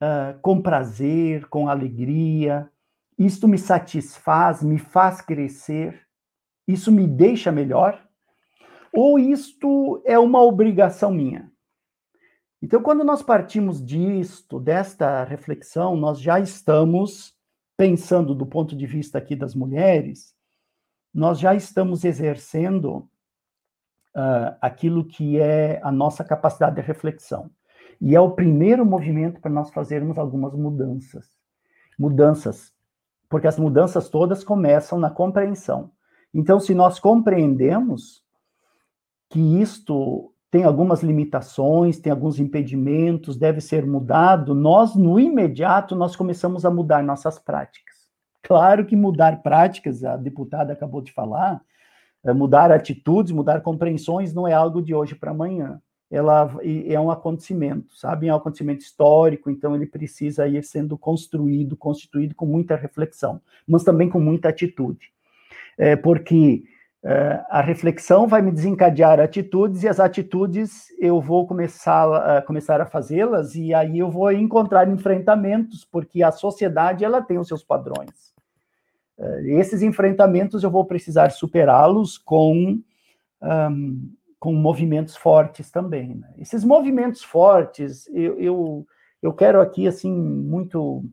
uh, 0.03 0.40
com 0.40 0.62
prazer, 0.62 1.46
com 1.51 1.68
alegria, 1.68 2.72
isto 3.18 3.46
me 3.46 3.59
satisfaz, 3.59 4.62
me 4.62 4.79
faz 4.79 5.20
crescer, 5.20 6.09
isso 6.66 6.90
me 6.90 7.07
deixa 7.07 7.53
melhor? 7.53 8.03
Ou 8.92 9.18
isto 9.18 10.02
é 10.05 10.18
uma 10.18 10.42
obrigação 10.42 11.11
minha? 11.11 11.50
Então, 12.61 12.81
quando 12.83 13.02
nós 13.02 13.22
partimos 13.22 13.85
disto, 13.85 14.61
desta 14.61 15.24
reflexão, 15.24 15.96
nós 15.96 16.20
já 16.20 16.38
estamos 16.38 17.35
pensando 17.76 18.35
do 18.35 18.46
ponto 18.46 18.76
de 18.76 18.87
vista 18.87 19.18
aqui 19.18 19.35
das 19.35 19.55
mulheres, 19.55 20.35
nós 21.12 21.40
já 21.40 21.55
estamos 21.55 22.05
exercendo 22.05 23.09
uh, 24.14 24.55
aquilo 24.61 25.05
que 25.05 25.40
é 25.40 25.81
a 25.83 25.90
nossa 25.90 26.22
capacidade 26.22 26.76
de 26.76 26.83
reflexão. 26.83 27.50
E 28.00 28.14
é 28.14 28.20
o 28.20 28.31
primeiro 28.31 28.85
movimento 28.85 29.40
para 29.40 29.50
nós 29.50 29.70
fazermos 29.70 30.18
algumas 30.18 30.55
mudanças. 30.55 31.26
Mudanças, 31.98 32.72
porque 33.28 33.46
as 33.46 33.59
mudanças 33.59 34.09
todas 34.09 34.44
começam 34.44 34.98
na 34.98 35.11
compreensão. 35.11 35.90
Então, 36.33 36.61
se 36.61 36.74
nós 36.74 36.98
compreendemos 36.98 38.22
que 39.33 39.40
isto 39.62 40.31
tem 40.51 40.64
algumas 40.64 41.03
limitações, 41.03 41.99
tem 41.99 42.12
alguns 42.12 42.38
impedimentos, 42.38 43.38
deve 43.38 43.62
ser 43.62 43.87
mudado, 43.87 44.55
nós, 44.55 44.95
no 44.95 45.18
imediato, 45.18 45.97
nós 45.97 46.14
começamos 46.14 46.66
a 46.66 46.71
mudar 46.71 47.03
nossas 47.03 47.38
práticas. 47.38 47.95
Claro 48.42 48.85
que 48.85 48.95
mudar 48.95 49.42
práticas, 49.42 50.05
a 50.05 50.18
deputada 50.18 50.75
acabou 50.75 51.01
de 51.01 51.11
falar, 51.12 51.62
é, 52.23 52.35
mudar 52.35 52.71
atitudes, 52.71 53.33
mudar 53.33 53.62
compreensões 53.62 54.35
não 54.35 54.47
é 54.47 54.53
algo 54.53 54.83
de 54.83 54.95
hoje 54.95 55.14
para 55.14 55.31
amanhã. 55.31 55.81
Ela 56.11 56.55
é 56.87 57.01
um 57.01 57.11
acontecimento, 57.11 57.97
sabe? 57.97 58.29
É 58.29 58.35
um 58.35 58.37
acontecimento 58.37 58.83
histórico, 58.83 59.49
então 59.49 59.75
ele 59.75 59.87
precisa 59.87 60.47
ir 60.47 60.62
sendo 60.62 60.99
construído, 60.99 61.75
constituído 61.75 62.35
com 62.35 62.45
muita 62.45 62.77
reflexão, 62.77 63.40
mas 63.66 63.83
também 63.83 64.11
com 64.11 64.21
muita 64.21 64.51
atitude. 64.51 65.11
É, 65.79 65.97
porque 65.97 66.64
é, 67.05 67.44
a 67.50 67.61
reflexão 67.61 68.28
vai 68.28 68.40
me 68.40 68.53
desencadear 68.53 69.18
atitudes 69.18 69.82
e 69.82 69.88
as 69.88 69.98
atitudes 69.98 70.86
eu 71.00 71.20
vou 71.20 71.46
começar 71.48 72.36
a, 72.38 72.42
começar 72.42 72.80
a 72.80 72.86
fazê-las 72.86 73.57
e 73.57 73.74
aí 73.74 73.98
eu 73.98 74.09
vou 74.09 74.30
encontrar 74.30 74.88
enfrentamentos, 74.88 75.84
porque 75.84 76.22
a 76.22 76.30
sociedade 76.30 77.05
ela 77.05 77.20
tem 77.20 77.38
os 77.38 77.48
seus 77.48 77.64
padrões. 77.64 78.32
Eh, 79.18 79.59
esses 79.59 79.82
enfrentamentos 79.82 80.62
eu 80.62 80.70
vou 80.70 80.84
precisar 80.84 81.30
superá-los 81.30 82.16
com, 82.18 82.80
um, 83.42 84.14
com 84.38 84.53
movimentos 84.53 85.16
fortes 85.16 85.72
também. 85.72 86.14
Né? 86.14 86.32
Esses 86.38 86.62
movimentos 86.62 87.24
fortes, 87.24 88.07
eu, 88.14 88.38
eu, 88.38 88.86
eu, 89.20 89.32
quero 89.32 89.61
aqui, 89.61 89.88
assim, 89.88 90.12
muito 90.12 91.05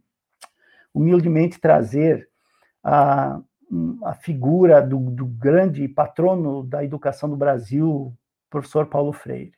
humildemente 0.93 1.59
trazer 1.59 2.29
uh, 2.85 3.43
a 4.03 4.13
figura 4.13 4.81
do, 4.81 4.97
do 4.97 5.25
grande 5.25 5.87
patrono 5.87 6.63
da 6.63 6.83
educação 6.83 7.29
do 7.29 7.37
Brasil, 7.37 8.13
professor 8.49 8.87
Paulo 8.87 9.13
Freire, 9.13 9.53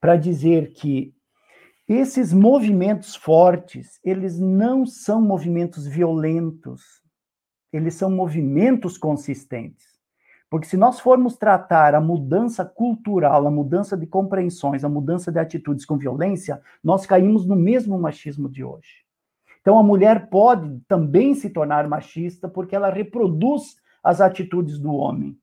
para 0.00 0.16
dizer 0.16 0.72
que 0.72 1.14
esses 1.88 2.32
movimentos 2.32 3.16
fortes, 3.16 3.98
eles 4.04 4.38
não 4.38 4.84
são 4.84 5.22
movimentos 5.22 5.86
violentos, 5.86 7.02
eles 7.72 7.94
são 7.94 8.10
movimentos 8.10 8.98
consistentes. 8.98 9.86
Porque 10.50 10.66
se 10.66 10.76
nós 10.76 10.98
formos 10.98 11.36
tratar 11.36 11.94
a 11.94 12.00
mudança 12.00 12.64
cultural, 12.64 13.46
a 13.46 13.50
mudança 13.50 13.96
de 13.96 14.06
compreensões, 14.06 14.82
a 14.82 14.88
mudança 14.88 15.30
de 15.30 15.38
atitudes 15.38 15.84
com 15.84 15.96
violência, 15.96 16.60
nós 16.82 17.06
caímos 17.06 17.46
no 17.46 17.54
mesmo 17.54 17.98
machismo 17.98 18.48
de 18.48 18.64
hoje. 18.64 19.07
Então 19.60 19.78
a 19.78 19.82
mulher 19.82 20.28
pode 20.28 20.80
também 20.88 21.34
se 21.34 21.50
tornar 21.50 21.88
machista 21.88 22.48
porque 22.48 22.74
ela 22.74 22.90
reproduz 22.90 23.76
as 24.02 24.20
atitudes 24.20 24.78
do 24.78 24.92
homem. 24.92 25.36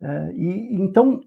É, 0.00 0.32
e 0.34 0.74
então 0.80 1.20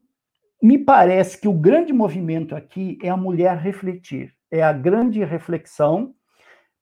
me 0.62 0.78
parece 0.78 1.40
que 1.40 1.48
o 1.48 1.54
grande 1.54 1.92
movimento 1.92 2.56
aqui 2.56 2.98
é 3.02 3.10
a 3.10 3.18
mulher 3.18 3.58
refletir, 3.58 4.34
é 4.50 4.62
a 4.62 4.72
grande 4.72 5.24
reflexão 5.24 6.14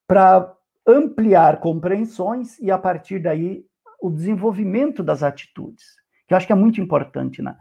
para 0.08 0.54
ampliar 0.86 1.60
compreensões 1.60 2.60
e 2.60 2.70
a 2.70 2.78
partir 2.78 3.20
daí 3.20 3.64
o 4.02 4.10
desenvolvimento 4.10 5.04
das 5.04 5.24
atitudes, 5.24 5.84
que 6.28 6.34
eu 6.34 6.38
acho 6.38 6.48
que 6.48 6.54
é 6.54 6.56
muito 6.56 6.82
importante, 6.82 7.42
né? 7.42 7.56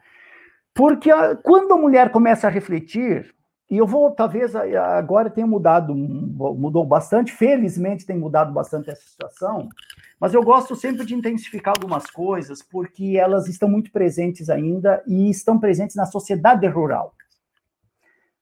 Porque 0.75 1.11
a, 1.11 1.37
quando 1.37 1.73
a 1.73 1.77
mulher 1.77 2.11
começa 2.11 2.47
a 2.47 2.51
refletir, 2.51 3.35
e 3.71 3.77
eu 3.77 3.87
vou, 3.87 4.11
talvez, 4.11 4.57
agora 4.57 5.29
tenha 5.29 5.47
mudado, 5.47 5.95
mudou 5.95 6.87
bastante, 6.87 7.33
felizmente 7.33 8.07
tem 8.07 8.19
mudado 8.19 8.51
bastante 8.51 8.89
essa 8.89 9.07
situação, 9.07 9.69
mas 10.19 10.33
eu 10.33 10.43
gosto 10.43 10.75
sempre 10.75 11.05
de 11.05 11.15
intensificar 11.15 11.75
algumas 11.77 12.11
coisas, 12.11 12.63
porque 12.63 13.19
elas 13.19 13.47
estão 13.47 13.69
muito 13.69 13.93
presentes 13.93 14.49
ainda 14.49 15.03
e 15.07 15.29
estão 15.29 15.59
presentes 15.59 15.97
na 15.97 16.07
sociedade 16.07 16.67
rural. 16.67 17.15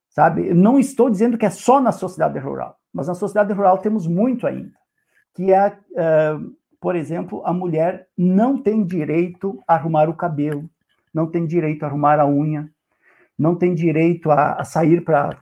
Sabe? 0.09 0.55
Não 0.55 0.79
estou 0.79 1.11
dizendo 1.11 1.37
que 1.37 1.45
é 1.45 1.51
só 1.51 1.81
na 1.81 1.91
sociedade 1.91 2.39
rural, 2.39 2.79
mas 2.93 3.09
na 3.09 3.15
sociedade 3.15 3.53
rural 3.53 3.79
temos 3.79 4.07
muito 4.07 4.47
ainda, 4.47 4.73
que 5.35 5.53
é, 5.53 5.69
uh, 5.69 6.57
por 6.81 6.95
exemplo, 6.95 7.43
a 7.45 7.53
mulher 7.53 8.07
não 8.17 8.63
tem 8.63 8.85
direito 8.85 9.61
a 9.67 9.75
arrumar 9.75 10.09
o 10.09 10.15
cabelo, 10.15 10.71
não 11.13 11.27
tem 11.27 11.45
direito 11.47 11.83
a 11.83 11.89
arrumar 11.89 12.21
a 12.21 12.27
unha, 12.27 12.71
não 13.39 13.57
tem 13.57 13.75
direito 13.75 14.31
a, 14.31 14.55
a 14.55 14.65
sair 14.65 15.05
para. 15.05 15.41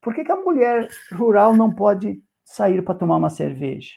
Por 0.00 0.14
que, 0.14 0.24
que 0.24 0.32
a 0.32 0.36
mulher 0.36 0.88
rural 1.12 1.54
não 1.54 1.72
pode 1.72 2.22
sair 2.44 2.82
para 2.82 2.94
tomar 2.94 3.16
uma 3.16 3.30
cerveja? 3.30 3.94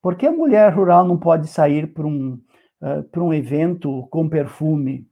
Por 0.00 0.16
que 0.16 0.26
a 0.26 0.32
mulher 0.32 0.72
rural 0.72 1.06
não 1.06 1.18
pode 1.18 1.48
sair 1.48 1.92
para 1.92 2.06
um, 2.06 2.40
uh, 2.80 3.20
um 3.20 3.32
evento 3.32 4.06
com 4.08 4.28
perfume? 4.28 5.08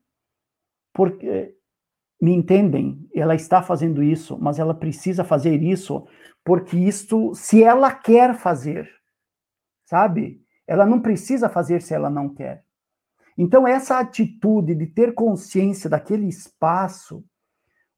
Porque, 0.93 1.55
me 2.21 2.33
entendem? 2.33 3.09
Ela 3.15 3.35
está 3.35 3.63
fazendo 3.63 4.03
isso, 4.03 4.39
mas 4.39 4.59
ela 4.59 4.75
precisa 4.75 5.25
fazer 5.25 5.63
isso 5.63 6.07
porque 6.45 6.77
isto, 6.77 7.35
se 7.35 7.63
ela 7.63 7.93
quer 7.95 8.35
fazer, 8.35 8.91
sabe? 9.85 10.43
Ela 10.67 10.87
não 10.87 11.01
precisa 11.01 11.49
fazer 11.49 11.83
se 11.83 11.95
ela 11.95 12.11
não 12.11 12.29
quer. 12.29 12.65
Então, 13.37 13.67
essa 13.67 13.99
atitude 13.99 14.75
de 14.75 14.87
ter 14.87 15.15
consciência 15.15 15.89
daquele 15.89 16.27
espaço, 16.27 17.25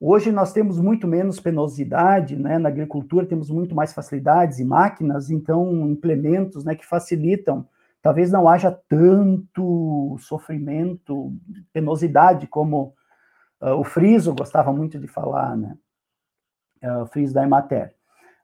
hoje 0.00 0.30
nós 0.30 0.52
temos 0.52 0.78
muito 0.78 1.06
menos 1.08 1.40
penosidade, 1.40 2.36
né? 2.36 2.58
Na 2.58 2.68
agricultura 2.68 3.26
temos 3.26 3.50
muito 3.50 3.74
mais 3.74 3.92
facilidades 3.92 4.58
e 4.58 4.64
máquinas, 4.64 5.30
então 5.30 5.88
implementos, 5.88 6.64
né, 6.64 6.74
que 6.74 6.86
facilitam. 6.86 7.66
Talvez 8.00 8.30
não 8.30 8.48
haja 8.48 8.70
tanto 8.88 10.16
sofrimento, 10.20 11.34
penosidade 11.72 12.46
como 12.46 12.94
uh, 13.60 13.70
o 13.78 13.82
Friso 13.84 14.34
gostava 14.34 14.72
muito 14.72 14.98
de 14.98 15.08
falar, 15.08 15.56
né? 15.56 15.76
Uh, 16.82 17.02
o 17.02 17.06
Friso 17.06 17.32
da 17.32 17.42
Emater. 17.42 17.94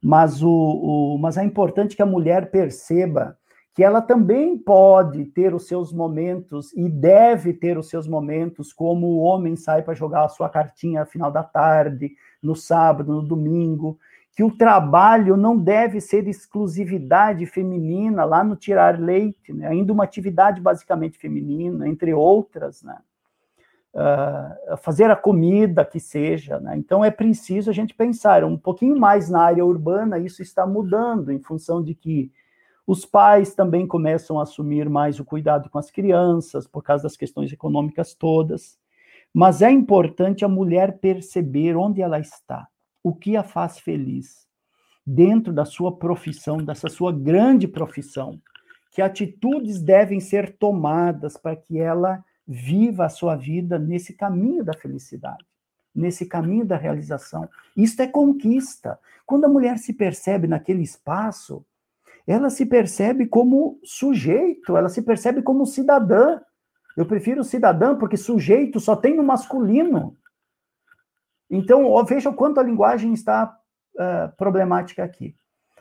Mas, 0.02 0.42
o, 0.42 0.48
o, 0.48 1.18
mas 1.18 1.36
é 1.36 1.44
importante 1.44 1.94
que 1.94 2.02
a 2.02 2.06
mulher 2.06 2.50
perceba 2.50 3.36
que 3.74 3.84
ela 3.84 4.02
também 4.02 4.58
pode 4.58 5.26
ter 5.26 5.54
os 5.54 5.66
seus 5.66 5.92
momentos 5.92 6.72
e 6.74 6.88
deve 6.88 7.52
ter 7.52 7.78
os 7.78 7.88
seus 7.88 8.06
momentos, 8.06 8.72
como 8.72 9.06
o 9.06 9.18
homem 9.20 9.54
sai 9.54 9.82
para 9.82 9.94
jogar 9.94 10.24
a 10.24 10.28
sua 10.28 10.48
cartinha 10.48 11.00
no 11.00 11.06
final 11.06 11.30
da 11.30 11.42
tarde, 11.42 12.12
no 12.42 12.56
sábado, 12.56 13.12
no 13.12 13.22
domingo, 13.22 13.98
que 14.34 14.42
o 14.42 14.50
trabalho 14.50 15.36
não 15.36 15.56
deve 15.56 16.00
ser 16.00 16.26
exclusividade 16.26 17.46
feminina, 17.46 18.24
lá 18.24 18.42
no 18.42 18.56
tirar 18.56 18.98
leite, 18.98 19.52
né? 19.52 19.68
ainda 19.68 19.92
uma 19.92 20.04
atividade 20.04 20.60
basicamente 20.60 21.18
feminina, 21.18 21.88
entre 21.88 22.12
outras, 22.12 22.82
né? 22.82 22.98
Uh, 23.92 24.76
fazer 24.76 25.10
a 25.10 25.16
comida 25.16 25.84
que 25.84 25.98
seja, 25.98 26.60
né? 26.60 26.76
Então 26.76 27.04
é 27.04 27.10
preciso 27.10 27.70
a 27.70 27.72
gente 27.72 27.92
pensar 27.92 28.44
um 28.44 28.56
pouquinho 28.56 28.96
mais 28.96 29.28
na 29.28 29.42
área 29.42 29.64
urbana, 29.64 30.16
isso 30.16 30.42
está 30.42 30.64
mudando 30.64 31.32
em 31.32 31.40
função 31.40 31.82
de 31.82 31.92
que 31.92 32.30
os 32.86 33.04
pais 33.04 33.54
também 33.54 33.86
começam 33.86 34.38
a 34.38 34.42
assumir 34.42 34.88
mais 34.88 35.20
o 35.20 35.24
cuidado 35.24 35.68
com 35.70 35.78
as 35.78 35.90
crianças, 35.90 36.66
por 36.66 36.82
causa 36.82 37.04
das 37.04 37.16
questões 37.16 37.52
econômicas 37.52 38.14
todas. 38.14 38.78
Mas 39.32 39.62
é 39.62 39.70
importante 39.70 40.44
a 40.44 40.48
mulher 40.48 40.98
perceber 40.98 41.76
onde 41.76 42.02
ela 42.02 42.18
está, 42.18 42.66
o 43.02 43.14
que 43.14 43.36
a 43.36 43.44
faz 43.44 43.78
feliz, 43.78 44.46
dentro 45.06 45.52
da 45.52 45.64
sua 45.64 45.96
profissão, 45.96 46.56
dessa 46.58 46.88
sua 46.88 47.12
grande 47.12 47.68
profissão. 47.68 48.40
Que 48.90 49.00
atitudes 49.00 49.80
devem 49.80 50.18
ser 50.18 50.56
tomadas 50.56 51.36
para 51.36 51.54
que 51.54 51.78
ela 51.78 52.24
viva 52.46 53.04
a 53.04 53.08
sua 53.08 53.36
vida 53.36 53.78
nesse 53.78 54.12
caminho 54.12 54.64
da 54.64 54.72
felicidade, 54.72 55.46
nesse 55.94 56.26
caminho 56.26 56.66
da 56.66 56.76
realização. 56.76 57.48
Isto 57.76 58.02
é 58.02 58.08
conquista. 58.08 58.98
Quando 59.24 59.44
a 59.44 59.48
mulher 59.48 59.78
se 59.78 59.92
percebe 59.92 60.48
naquele 60.48 60.82
espaço, 60.82 61.64
ela 62.30 62.48
se 62.48 62.64
percebe 62.64 63.26
como 63.26 63.80
sujeito, 63.82 64.76
ela 64.76 64.88
se 64.88 65.02
percebe 65.02 65.42
como 65.42 65.66
cidadã. 65.66 66.40
Eu 66.96 67.04
prefiro 67.04 67.42
cidadã 67.42 67.96
porque 67.96 68.16
sujeito 68.16 68.78
só 68.78 68.94
tem 68.94 69.16
no 69.16 69.24
masculino. 69.24 70.16
Então, 71.50 71.86
ó, 71.86 72.04
veja 72.04 72.30
o 72.30 72.34
quanto 72.34 72.60
a 72.60 72.62
linguagem 72.62 73.12
está 73.12 73.52
uh, 73.96 74.36
problemática 74.36 75.02
aqui. 75.02 75.34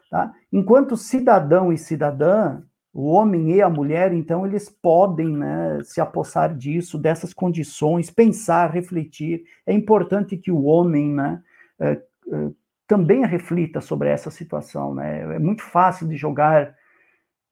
Tá? 0.10 0.34
Enquanto 0.52 0.98
cidadão 0.98 1.72
e 1.72 1.78
cidadã, 1.78 2.64
o 2.92 3.06
homem 3.06 3.52
e 3.52 3.62
a 3.62 3.70
mulher, 3.70 4.12
então, 4.12 4.44
eles 4.44 4.70
podem 4.70 5.30
né, 5.30 5.80
se 5.84 6.02
apossar 6.02 6.56
disso, 6.56 6.98
dessas 6.98 7.32
condições, 7.32 8.10
pensar, 8.10 8.72
refletir. 8.72 9.44
É 9.68 9.74
importante 9.74 10.36
que 10.36 10.52
o 10.52 10.64
homem 10.64 11.14
né, 11.14 11.44
uh, 11.80 12.36
uh, 12.36 12.56
também 12.90 13.24
reflita 13.24 13.80
sobre 13.82 14.10
essa 14.10 14.32
situação. 14.32 14.96
Né? 14.96 15.36
É 15.36 15.40
muito 15.40 15.62
fácil 15.62 16.08
de 16.08 16.18
jogar 16.18 16.76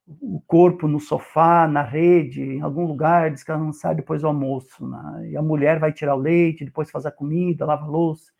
o 0.07 0.41
corpo 0.47 0.87
no 0.87 0.99
sofá, 0.99 1.67
na 1.67 1.83
rede, 1.83 2.41
em 2.41 2.61
algum 2.61 2.87
lugar, 2.87 3.29
descansar 3.29 3.93
depois 3.93 4.21
do 4.21 4.27
almoço. 4.27 4.87
Né? 4.87 5.29
E 5.29 5.37
a 5.37 5.41
mulher 5.41 5.77
vai 5.77 5.93
tirar 5.93 6.15
o 6.15 6.19
leite, 6.19 6.65
depois 6.65 6.89
faz 6.89 7.05
a 7.05 7.11
comida, 7.11 7.67
lava 7.67 7.83
a 7.83 7.87
louça. 7.87 8.31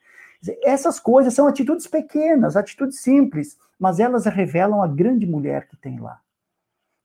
Essas 0.63 0.99
coisas 0.99 1.35
são 1.35 1.47
atitudes 1.47 1.85
pequenas, 1.85 2.57
atitudes 2.57 2.99
simples, 2.99 3.59
mas 3.77 3.99
elas 3.99 4.25
revelam 4.25 4.81
a 4.81 4.87
grande 4.87 5.27
mulher 5.27 5.67
que 5.67 5.77
tem 5.77 5.99
lá. 5.99 6.19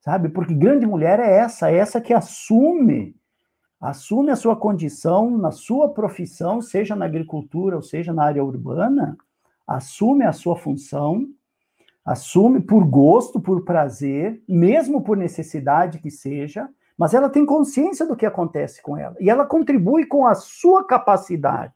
Sabe? 0.01 0.31
Porque 0.31 0.55
grande 0.55 0.87
mulher 0.87 1.21
é 1.21 1.37
essa, 1.37 1.71
é 1.71 1.77
essa 1.77 2.01
que 2.01 2.15
assume 2.15 3.15
assume 3.79 4.31
a 4.31 4.37
sua 4.37 4.55
condição 4.55 5.37
na 5.37 5.51
sua 5.51 5.93
profissão, 5.93 6.63
seja 6.63 6.95
na 6.95 7.05
agricultura 7.05 7.75
ou 7.75 7.83
seja 7.83 8.13
na 8.13 8.23
área 8.23 8.45
urbana, 8.45 9.19
assume 9.67 10.25
a 10.25 10.33
sua 10.33 10.57
função, 10.57 11.27
assume 12.05 12.61
por 12.61 12.85
gosto, 12.85 13.41
por 13.41 13.65
prazer, 13.65 14.43
mesmo 14.49 15.03
por 15.03 15.17
necessidade 15.17 15.99
que 15.99 16.11
seja, 16.11 16.69
mas 16.97 17.15
ela 17.15 17.31
tem 17.31 17.47
consciência 17.47 18.07
do 18.07 18.17
que 18.17 18.27
acontece 18.27 18.83
com 18.83 18.97
ela 18.97 19.17
e 19.21 19.31
ela 19.31 19.47
contribui 19.47 20.07
com 20.07 20.27
a 20.27 20.35
sua 20.35 20.87
capacidade. 20.87 21.75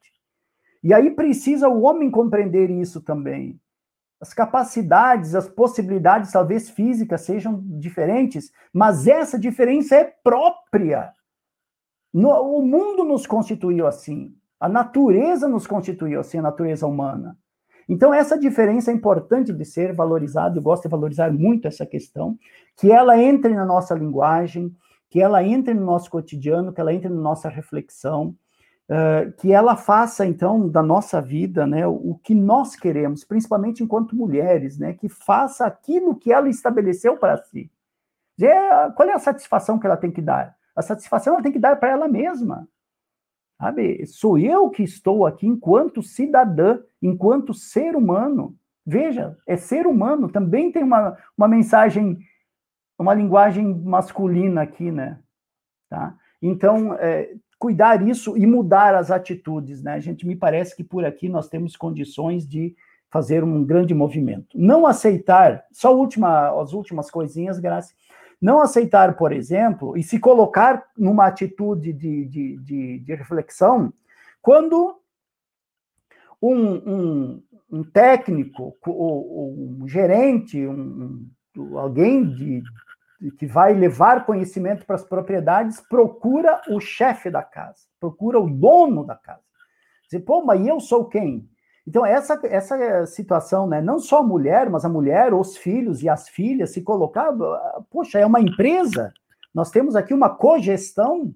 E 0.83 0.93
aí 0.95 1.11
precisa 1.11 1.69
o 1.69 1.83
homem 1.83 2.11
compreender 2.11 2.71
isso 2.71 3.01
também. 3.01 3.61
As 4.21 4.33
capacidades, 4.33 5.35
as 5.35 5.49
possibilidades, 5.49 6.33
talvez 6.33 6.71
físicas, 6.71 7.23
sejam 7.23 7.61
diferentes, 7.79 8.53
mas 8.73 9.07
essa 9.07 9.39
diferença 9.39 9.97
é 9.97 10.05
própria. 10.05 11.13
No, 12.13 12.31
o 12.31 12.63
mundo 12.63 13.05
nos 13.05 13.27
constituiu 13.27 13.87
assim. 13.87 14.35
A 14.59 14.69
natureza 14.69 15.47
nos 15.49 15.67
constituiu 15.67 16.21
assim, 16.21 16.39
a 16.39 16.43
natureza 16.43 16.87
humana. 16.87 17.37
Então, 17.89 18.13
essa 18.13 18.39
diferença 18.39 18.91
é 18.91 18.95
importante 18.95 19.53
de 19.53 19.65
ser 19.65 19.93
valorizada, 19.93 20.59
eu 20.59 20.63
gosto 20.63 20.85
de 20.85 20.89
valorizar 20.89 21.33
muito 21.33 21.69
essa 21.69 21.87
questão, 21.87 22.37
que 22.77 22.91
ela 22.91 23.21
entre 23.21 23.55
na 23.55 23.65
nossa 23.65 23.95
linguagem, 23.95 24.75
que 25.09 25.21
ela 25.21 25.43
entre 25.45 25.73
no 25.73 25.85
nosso 25.85 26.11
cotidiano, 26.11 26.73
que 26.73 26.81
ela 26.81 26.93
entre 26.93 27.09
na 27.09 27.21
nossa 27.21 27.49
reflexão, 27.49 28.35
uh, 28.91 29.33
que 29.39 29.53
ela 29.53 29.77
faça, 29.77 30.27
então, 30.27 30.69
da 30.69 30.83
nossa 30.83 31.21
vida, 31.21 31.67
né, 31.67 31.87
o 31.87 32.19
que 32.23 32.35
nós 32.35 32.75
queremos, 32.75 33.25
principalmente 33.25 33.83
enquanto 33.83 34.17
mulheres, 34.17 34.79
né, 34.79 34.93
que 34.93 35.09
faça 35.09 35.65
aquilo 35.65 36.17
que 36.17 36.33
ela 36.33 36.49
estabeleceu 36.49 37.17
para 37.17 37.37
si. 37.37 37.71
Qual 38.97 39.09
é 39.09 39.15
a 39.15 39.19
satisfação 39.19 39.79
que 39.79 39.87
ela 39.87 39.97
tem 39.97 40.11
que 40.11 40.21
dar? 40.21 40.57
A 40.75 40.83
satisfação 40.83 41.35
ela 41.35 41.43
tem 41.43 41.53
que 41.53 41.59
dar 41.59 41.77
para 41.77 41.91
ela 41.91 42.07
mesma. 42.07 42.69
Sabe? 43.59 44.07
Sou 44.07 44.39
eu 44.39 44.69
que 44.71 44.83
estou 44.83 45.27
aqui 45.27 45.47
enquanto 45.47 46.03
cidadã, 46.03 46.79
enquanto 47.01 47.55
ser 47.55 47.97
humano. 47.97 48.55
Veja, 48.85 49.37
é 49.47 49.57
ser 49.57 49.87
humano, 49.87 50.29
também 50.29 50.71
tem 50.71 50.85
uma, 50.85 51.17
uma 51.37 51.49
mensagem, 51.49 52.19
uma 52.99 53.15
linguagem 53.15 53.75
masculina 53.75 54.63
aqui, 54.63 54.93
né? 54.93 55.19
Tá? 55.89 56.15
Então, 56.41 56.95
é, 56.95 57.35
cuidar 57.59 58.07
isso 58.07 58.37
e 58.37 58.47
mudar 58.47 58.95
as 58.95 59.11
atitudes, 59.11 59.83
né? 59.83 59.95
A 59.95 60.01
gente 60.01 60.27
me 60.27 60.37
parece 60.37 60.77
que 60.77 60.85
por 60.85 61.05
aqui 61.05 61.29
nós 61.29 61.49
temos 61.49 61.77
condições 61.77 62.47
de 62.47 62.77
fazer 63.11 63.43
um 63.43 63.65
grande 63.65 63.95
movimento. 63.95 64.49
Não 64.55 64.87
aceitar, 64.87 65.65
só 65.73 65.97
última, 65.97 66.61
as 66.61 66.73
últimas 66.73 67.11
coisinhas, 67.11 67.59
Graça, 67.59 67.95
não 68.41 68.61
aceitar, 68.61 69.17
por 69.17 69.33
exemplo, 69.33 69.97
e 69.97 70.03
se 70.03 70.19
colocar 70.19 70.85
numa 70.97 71.27
atitude 71.27 71.93
de, 71.93 72.25
de, 72.27 72.57
de, 72.59 72.99
de 73.01 73.15
reflexão, 73.15 73.93
quando 74.43 75.01
um, 76.41 76.75
um, 76.75 77.43
um 77.71 77.85
técnico, 77.85 78.77
um, 78.87 79.81
um 79.83 79.89
gerente, 79.89 80.67
um, 80.67 81.29
alguém 81.77 82.29
de, 82.29 82.63
que 83.39 83.47
vai 83.47 83.73
levar 83.73 84.27
conhecimento 84.27 84.85
para 84.85 84.97
as 84.97 85.05
propriedades, 85.05 85.81
procura 85.81 86.61
o 86.69 86.79
chefe 86.79 87.31
da 87.31 87.43
casa, 87.43 87.87
procura 87.99 88.39
o 88.39 88.49
dono 88.49 89.05
da 89.05 89.17
casa. 89.17 89.41
Dizer, 90.05 90.21
pô, 90.21 90.45
mas 90.45 90.65
eu 90.65 90.79
sou 90.79 91.07
quem? 91.07 91.49
Então, 91.87 92.05
essa, 92.05 92.41
essa 92.45 93.07
situação, 93.07 93.67
né, 93.67 93.81
não 93.81 93.99
só 93.99 94.19
a 94.19 94.27
mulher, 94.27 94.69
mas 94.69 94.85
a 94.85 94.89
mulher, 94.89 95.33
os 95.33 95.57
filhos 95.57 96.03
e 96.03 96.09
as 96.09 96.29
filhas 96.29 96.71
se 96.71 96.83
colocar, 96.83 97.33
poxa, 97.91 98.19
é 98.19 98.27
uma 98.27 98.41
empresa, 98.41 99.13
nós 99.55 99.71
temos 99.71 99.95
aqui 99.95 100.13
uma 100.13 100.29
cogestão, 100.29 101.33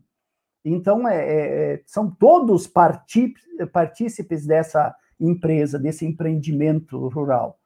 então 0.65 1.07
é, 1.09 1.17
é, 1.17 1.73
é 1.75 1.83
são 1.87 2.11
todos 2.11 2.67
partícipes 2.67 4.45
dessa 4.45 4.95
empresa, 5.21 5.79
desse 5.79 6.05
empreendimento 6.05 7.09
rural. 7.09 7.59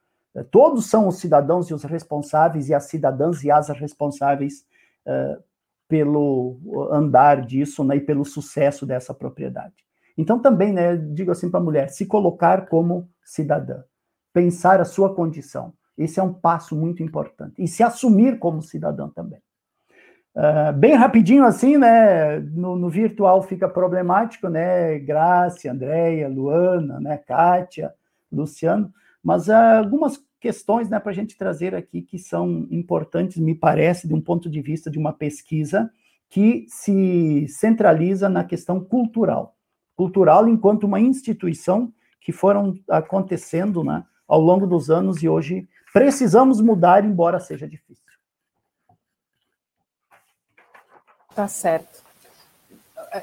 Todos 0.51 0.87
são 0.87 1.07
os 1.07 1.19
cidadãos 1.19 1.71
e 1.71 1.75
os 1.75 1.85
responsáveis, 1.85 2.69
e 2.69 2.75
as 2.75 2.85
cidadãs 2.85 3.45
e 3.45 3.51
as 3.51 3.69
responsáveis 3.69 4.67
uh, 5.07 5.43
pelo 5.87 6.59
andar 6.91 7.43
disso 7.43 7.85
né, 7.85 7.97
e 7.97 8.01
pelo 8.01 8.25
sucesso 8.25 8.85
dessa 8.85 9.15
propriedade. 9.15 9.75
Então, 10.17 10.39
também, 10.39 10.73
né, 10.73 10.97
digo 10.97 11.31
assim 11.31 11.51
para 11.51 11.61
a 11.61 11.63
mulher, 11.63 11.89
se 11.89 12.07
colocar 12.07 12.67
como 12.67 13.09
cidadã, 13.23 13.83
pensar 14.33 14.81
a 14.81 14.85
sua 14.85 15.15
condição. 15.15 15.73
Esse 15.97 16.21
é 16.21 16.23
um 16.23 16.33
passo 16.33 16.77
muito 16.77 17.03
importante. 17.03 17.55
E 17.63 17.69
se 17.69 17.83
assumir 17.83 18.39
como 18.39 18.63
cidadã 18.63 19.09
também. 19.09 19.41
Uh, 20.37 20.73
bem 20.77 20.95
rapidinho 20.95 21.45
assim, 21.45 21.79
né? 21.79 22.41
No, 22.41 22.75
no, 22.75 22.91
virtual 22.91 23.41
fica 23.43 23.69
problemático, 23.69 24.49
né? 24.49 24.99
Graça, 24.99 25.71
Andréia, 25.71 26.29
Luana, 26.29 26.99
né? 26.99 27.17
Kátia, 27.19 27.95
Luciano, 28.33 28.93
mas 29.23 29.47
uh, 29.47 29.53
algumas 29.53 30.21
questões 30.41 30.91
né, 30.91 30.99
para 30.99 31.13
a 31.13 31.15
gente 31.15 31.39
trazer 31.39 31.75
aqui 31.75 32.03
que 32.03 32.19
são 32.19 32.67
importantes, 32.71 33.39
me 33.39 33.55
parece, 33.55 34.07
de 34.07 34.13
um 34.13 34.21
ponto 34.21 34.51
de 34.51 34.61
vista 34.61 34.91
de 34.91 34.99
uma 34.99 35.13
pesquisa 35.13 35.91
que 36.29 36.67
se 36.69 37.47
centraliza 37.49 38.29
na 38.29 38.45
questão 38.45 38.79
cultural 38.85 39.54
cultural 39.97 40.49
enquanto 40.49 40.85
uma 40.85 41.01
instituição 41.01 41.93
que 42.21 42.33
foram 42.33 42.75
acontecendo 42.89 43.85
né, 43.85 44.05
ao 44.27 44.41
longo 44.41 44.67
dos 44.67 44.91
anos 44.91 45.23
e 45.23 45.29
hoje 45.29 45.69
precisamos 45.93 46.61
mudar, 46.61 47.05
embora 47.05 47.39
seja 47.39 47.69
difícil. 47.69 48.05
Tá 51.35 51.49
certo. 51.49 52.03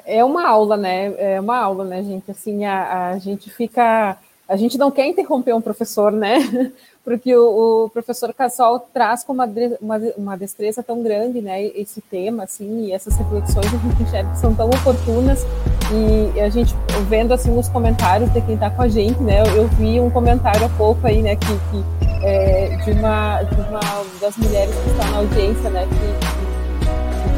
É 0.05 0.23
uma 0.23 0.47
aula, 0.47 0.77
né? 0.77 1.13
É 1.17 1.39
uma 1.39 1.57
aula, 1.57 1.83
né, 1.83 2.03
gente? 2.03 2.29
Assim, 2.29 2.65
a, 2.65 3.09
a 3.09 3.17
gente 3.17 3.49
fica. 3.49 4.17
A 4.51 4.57
gente 4.57 4.77
não 4.77 4.91
quer 4.91 5.07
interromper 5.07 5.55
um 5.55 5.61
professor, 5.61 6.11
né? 6.11 6.39
Porque 7.05 7.33
o, 7.33 7.85
o 7.85 7.89
professor 7.89 8.33
Cassol 8.33 8.81
traz 8.93 9.23
com 9.23 9.31
uma, 9.31 9.49
uma, 9.81 9.97
uma, 10.17 10.37
destreza 10.37 10.83
tão 10.83 11.01
grande, 11.01 11.39
né? 11.39 11.67
Esse 11.67 12.01
tema, 12.01 12.43
assim, 12.43 12.87
e 12.87 12.91
essas 12.91 13.15
reflexões 13.15 13.65
a 13.67 13.77
gente 13.77 14.03
enxerga 14.03 14.29
que 14.29 14.37
são 14.37 14.53
tão 14.53 14.67
oportunas 14.67 15.45
e 15.93 16.37
a 16.41 16.49
gente 16.49 16.75
vendo 17.07 17.33
assim 17.33 17.49
nos 17.49 17.69
comentários 17.69 18.29
de 18.33 18.41
quem 18.41 18.55
está 18.55 18.69
com 18.69 18.81
a 18.81 18.89
gente, 18.89 19.23
né? 19.23 19.41
Eu, 19.41 19.55
eu, 19.55 19.67
vi 19.69 20.01
um 20.01 20.09
comentário 20.09 20.65
há 20.65 20.69
pouco 20.69 21.07
aí, 21.07 21.21
né? 21.21 21.37
Que, 21.37 21.45
que 21.45 22.25
é, 22.25 22.75
de 22.83 22.91
uma 22.91 23.43
de 23.43 23.55
uma 23.55 23.79
das 24.19 24.35
mulheres 24.35 24.75
que 24.75 24.89
está 24.89 25.05
na 25.11 25.17
audiência, 25.19 25.69
né? 25.69 25.87
Que, 25.87 26.30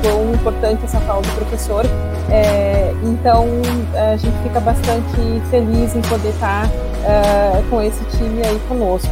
que 0.03 0.09
foi 0.09 0.31
importante 0.33 0.83
essa 0.83 0.99
fala 1.01 1.21
do 1.21 1.31
professor. 1.35 1.85
É, 2.29 2.93
então 3.03 3.47
a 4.11 4.17
gente 4.17 4.35
fica 4.43 4.59
bastante 4.59 5.41
feliz 5.49 5.95
em 5.95 6.01
poder 6.01 6.29
estar 6.29 6.67
tá, 6.67 6.69
uh, 6.69 7.69
com 7.69 7.81
esse 7.81 8.03
time 8.17 8.41
aí 8.45 8.59
conosco. 8.67 9.11